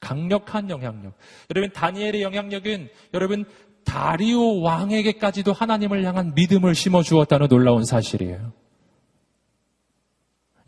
강력한 0.00 0.70
영향력. 0.70 1.16
여러분, 1.50 1.72
다니엘의 1.72 2.22
영향력은 2.22 2.88
여러분, 3.14 3.44
다리오 3.88 4.60
왕에게까지도 4.60 5.54
하나님을 5.54 6.04
향한 6.04 6.34
믿음을 6.34 6.74
심어 6.74 7.02
주었다는 7.02 7.48
놀라운 7.48 7.84
사실이에요. 7.84 8.52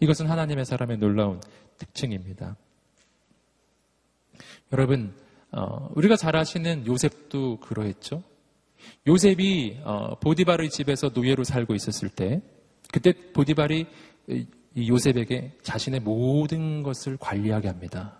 이것은 0.00 0.26
하나님의 0.26 0.64
사람의 0.64 0.96
놀라운 0.96 1.40
특징입니다. 1.76 2.56
여러분, 4.72 5.14
어, 5.52 5.90
우리가 5.94 6.16
잘 6.16 6.34
아시는 6.34 6.86
요셉도 6.86 7.58
그러했죠. 7.60 8.22
요셉이 9.06 9.80
어, 9.84 10.18
보디바르의 10.20 10.70
집에서 10.70 11.10
노예로 11.12 11.44
살고 11.44 11.74
있었을 11.74 12.08
때, 12.08 12.40
그때 12.90 13.12
보디발이 13.34 13.86
요셉에게 14.78 15.58
자신의 15.62 16.00
모든 16.00 16.82
것을 16.82 17.18
관리하게 17.18 17.68
합니다. 17.68 18.19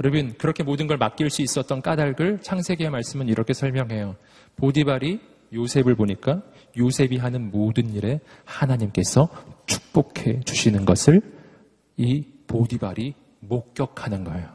여러분, 0.00 0.34
그렇게 0.38 0.62
모든 0.62 0.86
걸 0.86 0.96
맡길 0.98 1.30
수 1.30 1.42
있었던 1.42 1.82
까닭을 1.82 2.40
창세기의 2.42 2.90
말씀은 2.90 3.28
이렇게 3.28 3.52
설명해요. 3.52 4.16
보디발이 4.56 5.20
요셉을 5.52 5.94
보니까 5.94 6.42
요셉이 6.76 7.18
하는 7.18 7.50
모든 7.50 7.92
일에 7.92 8.20
하나님께서 8.44 9.28
축복해 9.66 10.40
주시는 10.40 10.84
것을 10.84 11.20
이 11.96 12.24
보디발이 12.46 13.14
목격하는 13.40 14.24
거예요. 14.24 14.48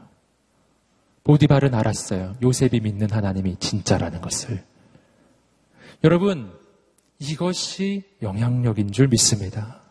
보디발은 1.24 1.74
알았어요. 1.74 2.36
요셉이 2.42 2.80
믿는 2.80 3.10
하나님이 3.10 3.56
진짜라는 3.56 4.20
것을. 4.20 4.62
여러분, 6.04 6.50
이것이 7.18 8.02
영향력인 8.22 8.92
줄 8.92 9.08
믿습니다. 9.08 9.82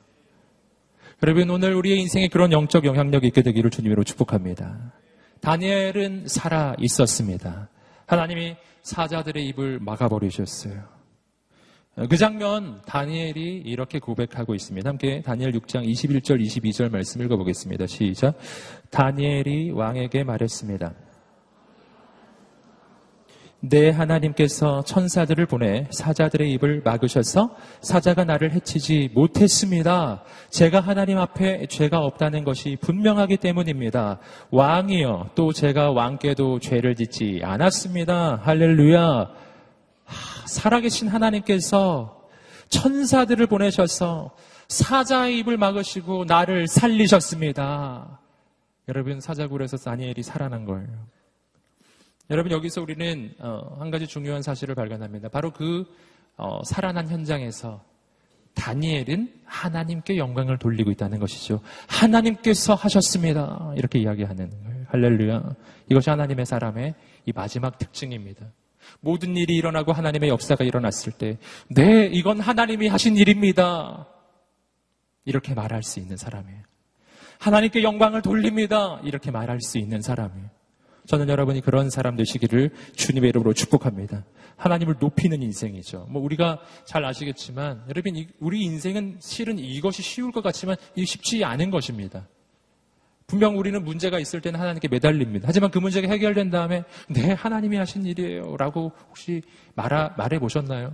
여러분, 1.23 1.49
오늘 1.49 1.73
우리의 1.73 1.99
인생에 1.99 2.27
그런 2.27 2.51
영적 2.51 2.85
영향력이 2.85 3.27
있게 3.27 3.41
되기를 3.41 3.69
주님으로 3.69 4.03
축복합니다. 4.03 4.93
다니엘은 5.41 6.27
살아 6.27 6.75
있었습니다. 6.79 7.69
하나님이 8.05 8.55
사자들의 8.83 9.45
입을 9.47 9.79
막아버리셨어요. 9.79 10.97
그 12.09 12.15
장면 12.15 12.79
다니엘이 12.85 13.63
이렇게 13.65 13.97
고백하고 13.97 14.53
있습니다. 14.53 14.87
함께 14.87 15.21
다니엘 15.21 15.51
6장 15.53 15.83
21절 15.83 16.39
22절 16.45 16.91
말씀 16.91 17.21
읽어보겠습니다. 17.23 17.87
시작. 17.87 18.37
다니엘이 18.91 19.71
왕에게 19.71 20.23
말했습니다. 20.23 20.93
내 23.69 23.89
하나님께서 23.89 24.83
천사들을 24.83 25.45
보내 25.45 25.87
사자들의 25.91 26.51
입을 26.53 26.81
막으셔서 26.83 27.55
사자가 27.81 28.23
나를 28.23 28.51
해치지 28.51 29.11
못했습니다. 29.13 30.23
제가 30.49 30.79
하나님 30.79 31.17
앞에 31.17 31.67
죄가 31.67 31.99
없다는 31.99 32.43
것이 32.43 32.77
분명하기 32.79 33.37
때문입니다. 33.37 34.19
왕이여 34.51 35.31
또 35.35 35.53
제가 35.53 35.91
왕께도 35.91 36.59
죄를 36.59 36.95
짓지 36.95 37.41
않았습니다. 37.43 38.41
할렐루야. 38.43 39.29
살아계신 40.45 41.07
하나님께서 41.07 42.21
천사들을 42.69 43.47
보내셔서 43.47 44.35
사자의 44.67 45.39
입을 45.39 45.57
막으시고 45.57 46.25
나를 46.25 46.67
살리셨습니다. 46.67 48.19
여러분 48.89 49.19
사자굴에서 49.19 49.77
다니엘이 49.77 50.23
살아난 50.23 50.65
거예요. 50.65 51.16
여러분 52.29 52.51
여기서 52.51 52.81
우리는 52.81 53.33
어, 53.39 53.77
한 53.79 53.89
가지 53.89 54.05
중요한 54.05 54.41
사실을 54.41 54.75
발견합니다. 54.75 55.29
바로 55.29 55.51
그 55.51 55.85
어, 56.35 56.61
살아난 56.63 57.07
현장에서 57.07 57.83
다니엘은 58.53 59.31
하나님께 59.45 60.17
영광을 60.17 60.57
돌리고 60.57 60.91
있다는 60.91 61.19
것이죠. 61.19 61.61
하나님께서 61.87 62.73
하셨습니다. 62.73 63.71
이렇게 63.77 63.99
이야기하는 63.99 64.49
거예요. 64.49 64.85
할렐루야. 64.89 65.55
이것이 65.89 66.09
하나님의 66.09 66.45
사람의 66.45 66.95
이 67.25 67.31
마지막 67.33 67.77
특징입니다. 67.77 68.45
모든 68.99 69.35
일이 69.37 69.55
일어나고 69.55 69.91
하나님의 69.93 70.29
역사가 70.29 70.63
일어났을 70.63 71.11
때, 71.13 71.37
네, 71.69 72.07
이건 72.07 72.39
하나님이 72.39 72.87
하신 72.87 73.15
일입니다. 73.15 74.07
이렇게 75.25 75.53
말할 75.53 75.83
수 75.83 75.99
있는 75.99 76.17
사람이에요. 76.17 76.61
하나님께 77.39 77.83
영광을 77.83 78.21
돌립니다. 78.21 78.99
이렇게 79.03 79.29
말할 79.29 79.61
수 79.61 79.77
있는 79.77 80.01
사람이에요. 80.01 80.56
저는 81.07 81.29
여러분이 81.29 81.61
그런 81.61 81.89
사람 81.89 82.15
되시기를 82.15 82.69
주님의 82.95 83.29
이름으로 83.29 83.53
축복합니다. 83.53 84.25
하나님을 84.57 84.97
높이는 84.99 85.41
인생이죠. 85.41 86.07
뭐 86.09 86.21
우리가 86.21 86.59
잘 86.85 87.05
아시겠지만 87.05 87.83
여러분 87.89 88.27
우리 88.39 88.61
인생은 88.63 89.17
실은 89.19 89.57
이것이 89.57 90.01
쉬울 90.01 90.31
것 90.31 90.43
같지만 90.43 90.75
이 90.95 91.05
쉽지 91.05 91.43
않은 91.45 91.71
것입니다. 91.71 92.27
분명 93.25 93.57
우리는 93.57 93.83
문제가 93.83 94.19
있을 94.19 94.41
때는 94.41 94.59
하나님께 94.59 94.87
매달립니다. 94.87 95.47
하지만 95.47 95.69
그 95.71 95.79
문제가 95.79 96.07
해결된 96.09 96.49
다음에 96.49 96.83
네 97.09 97.33
하나님이 97.33 97.77
하신 97.77 98.05
일이에요 98.05 98.55
라고 98.57 98.91
혹시 99.09 99.41
말하, 99.75 100.13
말해 100.17 100.39
보셨나요? 100.39 100.93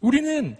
우리는 0.00 0.56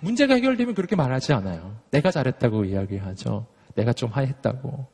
문제가 0.00 0.34
해결되면 0.34 0.74
그렇게 0.74 0.96
말하지 0.96 1.32
않아요. 1.32 1.76
내가 1.90 2.10
잘했다고 2.10 2.64
이야기하죠. 2.64 3.46
내가 3.74 3.92
좀 3.92 4.10
하했다고. 4.10 4.91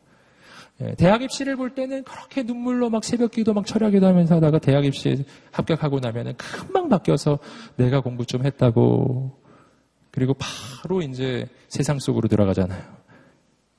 예, 0.81 0.95
대학 0.95 1.23
입시를 1.23 1.57
볼 1.57 1.75
때는 1.75 2.05
그렇게 2.05 2.43
눈물로 2.43 2.89
막 2.89 3.05
새벽 3.05 3.33
기도 3.33 3.53
막 3.53 3.67
철야 3.67 3.91
기도 3.91 4.07
하면서 4.07 4.37
하다가 4.37 4.59
대학 4.59 4.85
입시에 4.85 5.17
합격하고 5.51 5.99
나면은 5.99 6.37
금방 6.37 6.89
바뀌어서 6.89 7.39
내가 7.77 8.01
공부 8.01 8.25
좀 8.25 8.47
했다고 8.47 9.37
그리고 10.11 10.35
바로 10.35 11.03
이제 11.03 11.49
세상 11.69 11.99
속으로 11.99 12.29
들어가잖아요. 12.29 12.83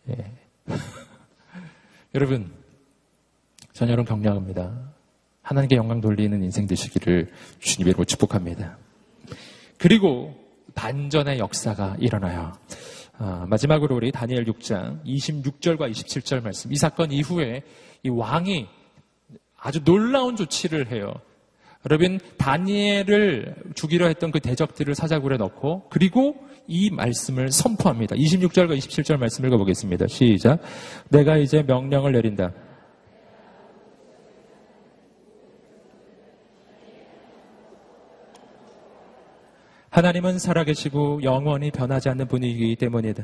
예. 0.10 0.32
여러분, 2.16 2.52
전 3.74 3.90
여러분 3.90 4.06
격려합니다. 4.06 4.72
하나님께 5.42 5.76
영광 5.76 6.02
돌리는 6.02 6.44
인생 6.44 6.68
되시기를 6.68 7.32
주님의 7.60 7.92
이름으로 7.92 8.06
축복합니다. 8.06 8.78
그리고 9.78 10.36
반전의 10.76 11.40
역사가 11.40 11.96
일어나요. 12.00 12.54
아, 13.22 13.46
마지막으로 13.50 13.98
우리 13.98 14.14
다니엘 14.14 14.46
6장 14.46 15.04
26절과 15.04 15.92
27절 15.92 16.42
말씀. 16.42 16.72
이 16.72 16.78
사건 16.78 17.12
이후에 17.12 17.64
이 18.02 18.10
왕이 18.10 18.66
아주 19.58 19.84
놀라운 19.84 20.38
조치를 20.38 20.90
해요. 20.90 21.14
여러분 21.86 22.20
다니엘을 22.38 23.56
죽이려 23.76 24.08
했던 24.08 24.32
그 24.32 24.40
대적들을 24.40 24.96
사자굴에 24.96 25.36
넣고 25.36 25.90
그리고 25.90 26.36
이 26.66 26.90
말씀을 26.92 27.52
선포합니다. 27.52 28.16
26절과 28.16 28.78
27절 28.78 29.18
말씀 29.18 29.46
읽어보겠습니다. 29.46 30.08
시작. 30.08 30.62
내가 31.10 31.36
이제 31.38 31.62
명령을 31.62 32.14
내린다. 32.14 32.54
하나님은 39.90 40.40
살아계시고 40.40 41.24
영원히 41.24 41.72
변하지 41.72 42.10
않는 42.10 42.28
분이기 42.28 42.76
때문이다. 42.76 43.24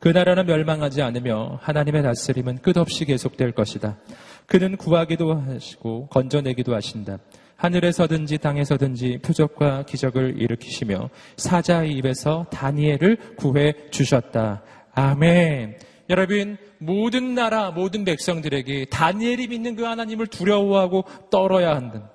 그 0.00 0.08
나라는 0.08 0.46
멸망하지 0.46 1.02
않으며 1.02 1.58
하나님의 1.60 2.02
다스림은 2.02 2.58
끝없이 2.58 3.04
계속될 3.04 3.52
것이다. 3.52 3.98
그는 4.46 4.76
구하기도 4.76 5.34
하시고 5.34 6.06
건져내기도 6.08 6.74
하신다. 6.74 7.18
하늘에서든지 7.56 8.38
땅에서든지 8.38 9.18
표적과 9.22 9.84
기적을 9.84 10.40
일으키시며 10.40 11.10
사자의 11.36 11.92
입에서 11.94 12.46
다니엘을 12.50 13.34
구해 13.36 13.74
주셨다. 13.90 14.62
아멘. 14.94 15.76
여러분, 16.08 16.56
모든 16.78 17.34
나라, 17.34 17.70
모든 17.70 18.04
백성들에게 18.04 18.86
다니엘이 18.86 19.48
믿는 19.48 19.74
그 19.74 19.82
하나님을 19.82 20.28
두려워하고 20.28 21.04
떨어야 21.30 21.74
한다. 21.74 22.10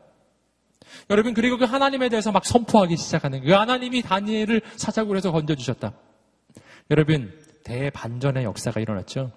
여러분 1.10 1.34
그리고 1.34 1.58
그 1.58 1.66
하나님에 1.66 2.10
대해서 2.10 2.32
막 2.32 2.46
선포하기 2.46 2.98
시작하는 2.98 3.44
그 3.44 3.52
하나님이 3.52 4.02
다니엘을 4.02 4.62
사자굴에서 4.76 5.32
건져주셨다. 5.32 5.94
여러분 6.92 7.32
대반전의 7.64 8.44
역사가 8.44 8.80
일어났죠. 8.82 9.32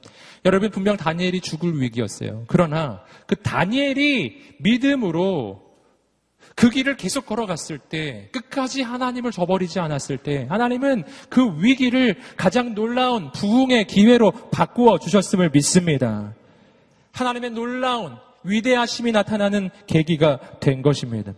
여러분 0.44 0.70
분명 0.70 0.96
다니엘이 0.96 1.40
죽을 1.40 1.80
위기였어요. 1.80 2.44
그러나 2.48 3.02
그 3.26 3.36
다니엘이 3.36 4.56
믿음으로 4.60 5.66
그 6.54 6.70
길을 6.70 6.96
계속 6.96 7.26
걸어갔을 7.26 7.78
때 7.78 8.30
끝까지 8.32 8.82
하나님을 8.82 9.30
저버리지 9.30 9.78
않았을 9.78 10.18
때 10.18 10.46
하나님은 10.48 11.04
그 11.28 11.62
위기를 11.62 12.18
가장 12.36 12.74
놀라운 12.74 13.30
부흥의 13.32 13.86
기회로 13.86 14.32
바꾸어 14.50 14.98
주셨음을 14.98 15.50
믿습니다. 15.50 16.34
하나님의 17.12 17.50
놀라운 17.50 18.16
위대하심이 18.44 19.12
나타나는 19.12 19.70
계기가 19.86 20.38
된 20.60 20.82
것입니다. 20.82 21.32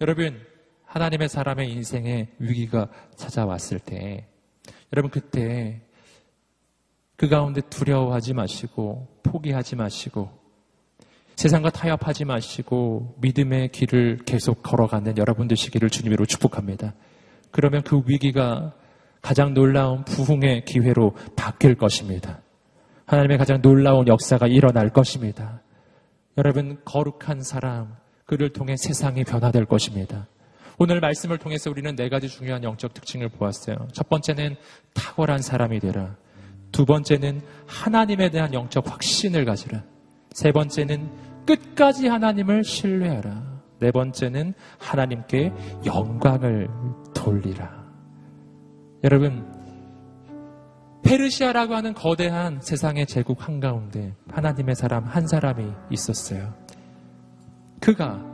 여러분, 0.00 0.40
하나님의 0.84 1.28
사람의 1.28 1.72
인생에 1.72 2.28
위기가 2.38 2.88
찾아왔을 3.16 3.80
때, 3.80 4.28
여러분 4.92 5.10
그때 5.10 5.82
그 7.16 7.28
가운데 7.28 7.60
두려워하지 7.68 8.34
마시고, 8.34 9.08
포기하지 9.24 9.74
마시고, 9.74 10.30
세상과 11.34 11.70
타협하지 11.70 12.26
마시고, 12.26 13.16
믿음의 13.20 13.72
길을 13.72 14.20
계속 14.24 14.62
걸어가는 14.62 15.18
여러분 15.18 15.48
되시기를 15.48 15.90
주님으로 15.90 16.26
축복합니다. 16.26 16.94
그러면 17.50 17.82
그 17.82 18.00
위기가 18.06 18.74
가장 19.20 19.52
놀라운 19.52 20.04
부흥의 20.04 20.64
기회로 20.64 21.16
바뀔 21.34 21.74
것입니다. 21.74 22.40
하나님의 23.06 23.36
가장 23.36 23.60
놀라운 23.62 24.06
역사가 24.06 24.46
일어날 24.46 24.90
것입니다. 24.90 25.60
여러분, 26.36 26.80
거룩한 26.84 27.42
사람, 27.42 27.97
그를 28.28 28.50
통해 28.50 28.76
세상이 28.76 29.24
변화될 29.24 29.64
것입니다. 29.64 30.28
오늘 30.78 31.00
말씀을 31.00 31.38
통해서 31.38 31.70
우리는 31.70 31.96
네 31.96 32.10
가지 32.10 32.28
중요한 32.28 32.62
영적 32.62 32.92
특징을 32.92 33.30
보았어요. 33.30 33.88
첫 33.92 34.10
번째는 34.10 34.54
탁월한 34.92 35.40
사람이 35.40 35.80
되라. 35.80 36.14
두 36.70 36.84
번째는 36.84 37.40
하나님에 37.66 38.28
대한 38.28 38.52
영적 38.52 38.86
확신을 38.86 39.46
가지라. 39.46 39.82
세 40.32 40.52
번째는 40.52 41.10
끝까지 41.46 42.08
하나님을 42.08 42.64
신뢰하라. 42.64 43.62
네 43.80 43.90
번째는 43.90 44.52
하나님께 44.78 45.50
영광을 45.86 46.68
돌리라. 47.14 47.82
여러분, 49.04 49.46
페르시아라고 51.02 51.74
하는 51.74 51.94
거대한 51.94 52.60
세상의 52.60 53.06
제국 53.06 53.48
한가운데 53.48 54.14
하나님의 54.30 54.74
사람 54.74 55.04
한 55.04 55.26
사람이 55.26 55.64
있었어요. 55.90 56.52
그가 57.80 58.24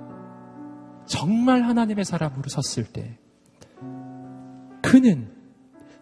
정말 1.06 1.62
하나님의 1.62 2.04
사람으로 2.04 2.44
섰을 2.48 2.86
때 2.92 3.18
그는 4.82 5.30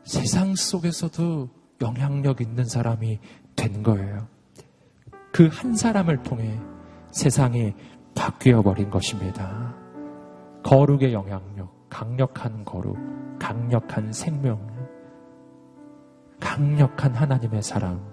세상 0.04 0.54
속에서도 0.54 1.48
영향력 1.80 2.40
있는 2.40 2.64
사람이 2.64 3.18
된 3.56 3.82
거예요. 3.82 4.28
그 5.32 5.48
한 5.48 5.74
사람을 5.74 6.22
통해 6.22 6.58
세상이 7.10 7.74
바뀌어 8.14 8.62
버린 8.62 8.90
것입니다. 8.90 9.74
거룩의 10.62 11.12
영향력, 11.12 11.88
강력한 11.88 12.64
거룩, 12.64 12.96
강력한 13.38 14.12
생명, 14.12 14.60
강력한 16.38 17.14
하나님의 17.14 17.62
사랑. 17.62 18.12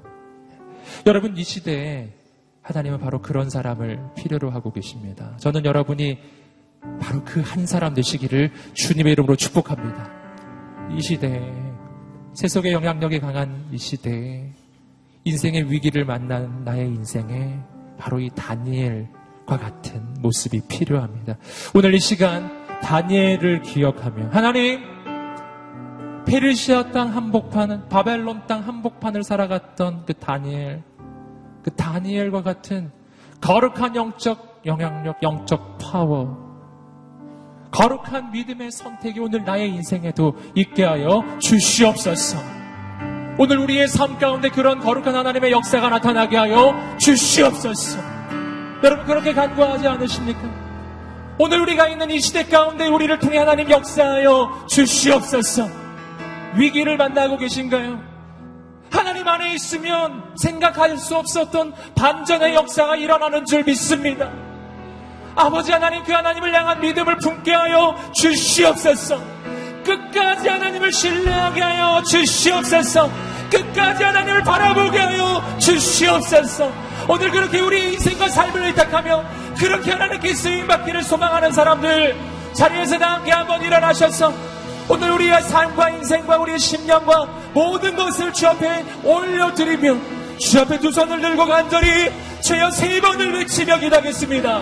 여러분 1.05 1.35
이 1.35 1.43
시대에 1.43 2.13
하나님은 2.69 2.99
바로 2.99 3.19
그런 3.19 3.49
사람을 3.49 3.99
필요로 4.15 4.51
하고 4.51 4.71
계십니다. 4.71 5.35
저는 5.37 5.65
여러분이 5.65 6.19
바로 7.01 7.23
그 7.25 7.41
한 7.41 7.65
사람 7.65 7.95
되시기를 7.95 8.51
주님의 8.73 9.13
이름으로 9.13 9.35
축복합니다. 9.35 10.07
이 10.95 11.01
시대, 11.01 11.41
세속의 12.33 12.71
영향력이 12.73 13.19
강한 13.19 13.65
이 13.71 13.77
시대에 13.77 14.51
인생의 15.23 15.71
위기를 15.71 16.05
만난 16.05 16.63
나의 16.63 16.87
인생에 16.87 17.59
바로 17.97 18.19
이 18.19 18.29
다니엘과 18.35 19.57
같은 19.57 20.13
모습이 20.19 20.61
필요합니다. 20.67 21.37
오늘 21.73 21.95
이 21.95 21.99
시간 21.99 22.51
다니엘을 22.81 23.63
기억하며 23.63 24.29
하나님 24.29 24.81
페르시아 26.25 26.91
땅 26.91 27.15
한복판은 27.15 27.89
바벨론 27.89 28.43
땅 28.45 28.65
한복판을 28.67 29.23
살아갔던 29.23 30.05
그 30.05 30.13
다니엘 30.13 30.83
그 31.69 31.75
다니엘과 31.75 32.41
같은 32.41 32.91
거룩한 33.41 33.95
영적 33.95 34.61
영향력, 34.65 35.21
영적 35.21 35.77
파워 35.77 36.49
거룩한 37.69 38.31
믿음의 38.31 38.71
선택이 38.71 39.19
오늘 39.19 39.43
나의 39.43 39.69
인생에도 39.69 40.33
있게 40.55 40.83
하여 40.83 41.23
주시옵소서. 41.37 42.39
오늘 43.37 43.59
우리의 43.59 43.87
삶 43.87 44.17
가운데 44.17 44.49
그런 44.49 44.79
거룩한 44.79 45.15
하나님의 45.15 45.51
역사가 45.51 45.89
나타나게 45.89 46.37
하여 46.37 46.73
주시옵소서. 46.97 47.99
여러분 48.83 49.05
그렇게 49.05 49.33
간구하지 49.33 49.87
않으십니까? 49.87 50.41
오늘 51.37 51.61
우리가 51.61 51.87
있는 51.87 52.09
이 52.09 52.19
시대 52.19 52.45
가운데 52.45 52.87
우리를 52.87 53.19
통해 53.19 53.37
하나님 53.37 53.69
역사하여 53.69 54.65
주시옵소서. 54.67 55.67
위기를 56.55 56.97
만나고 56.97 57.37
계신가요? 57.37 58.08
하나님 58.91 59.27
안에 59.27 59.53
있으면 59.53 60.33
생각할 60.35 60.97
수 60.97 61.15
없었던 61.15 61.73
반전의 61.95 62.55
역사가 62.55 62.95
일어나는 62.95 63.45
줄 63.45 63.63
믿습니다. 63.63 64.31
아버지 65.35 65.71
하나님 65.71 66.03
그 66.03 66.11
하나님을 66.11 66.53
향한 66.53 66.81
믿음을 66.81 67.17
품게 67.17 67.53
하여 67.53 67.95
주시옵소서. 68.13 69.19
끝까지 69.85 70.49
하나님을 70.49 70.91
신뢰하게 70.91 71.61
하여 71.61 72.03
주시옵소서. 72.03 73.09
끝까지 73.49 74.03
하나님을 74.03 74.43
바라보게 74.43 74.99
하여 74.99 75.57
주시옵소서. 75.59 76.71
오늘 77.07 77.31
그렇게 77.31 77.59
우리 77.59 77.93
인생과 77.93 78.27
삶을 78.29 78.65
의탁하며 78.65 79.23
그렇게 79.57 79.91
하나님께 79.91 80.33
쓰임받기를 80.33 81.03
소망하는 81.03 81.51
사람들 81.51 82.15
자리에서 82.53 82.97
다 82.97 83.13
함께 83.15 83.31
한번 83.31 83.61
일어나셔서 83.61 84.33
오늘 84.89 85.11
우리의 85.11 85.41
삶과 85.43 85.89
인생과 85.91 86.37
우리의 86.37 86.59
심령과 86.59 87.27
모든 87.53 87.95
것을 87.95 88.33
주 88.33 88.47
앞에 88.47 88.83
올려드리며 89.03 89.97
주 90.37 90.59
앞에 90.59 90.79
두 90.79 90.91
손을 90.91 91.21
들고 91.21 91.45
간절히 91.45 92.11
주여 92.41 92.71
세 92.71 93.01
번을 93.01 93.33
외치며 93.33 93.79
기다겠습니다. 93.79 94.61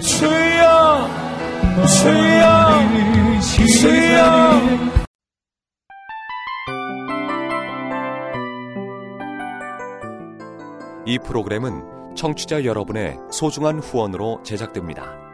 주여 0.00 1.10
주여 1.86 3.40
주여 3.40 4.94
이 11.06 11.18
프로그램은 11.18 12.14
청취자 12.16 12.64
여러분의 12.64 13.18
소중한 13.30 13.78
후원으로 13.78 14.40
제작됩니다. 14.42 15.33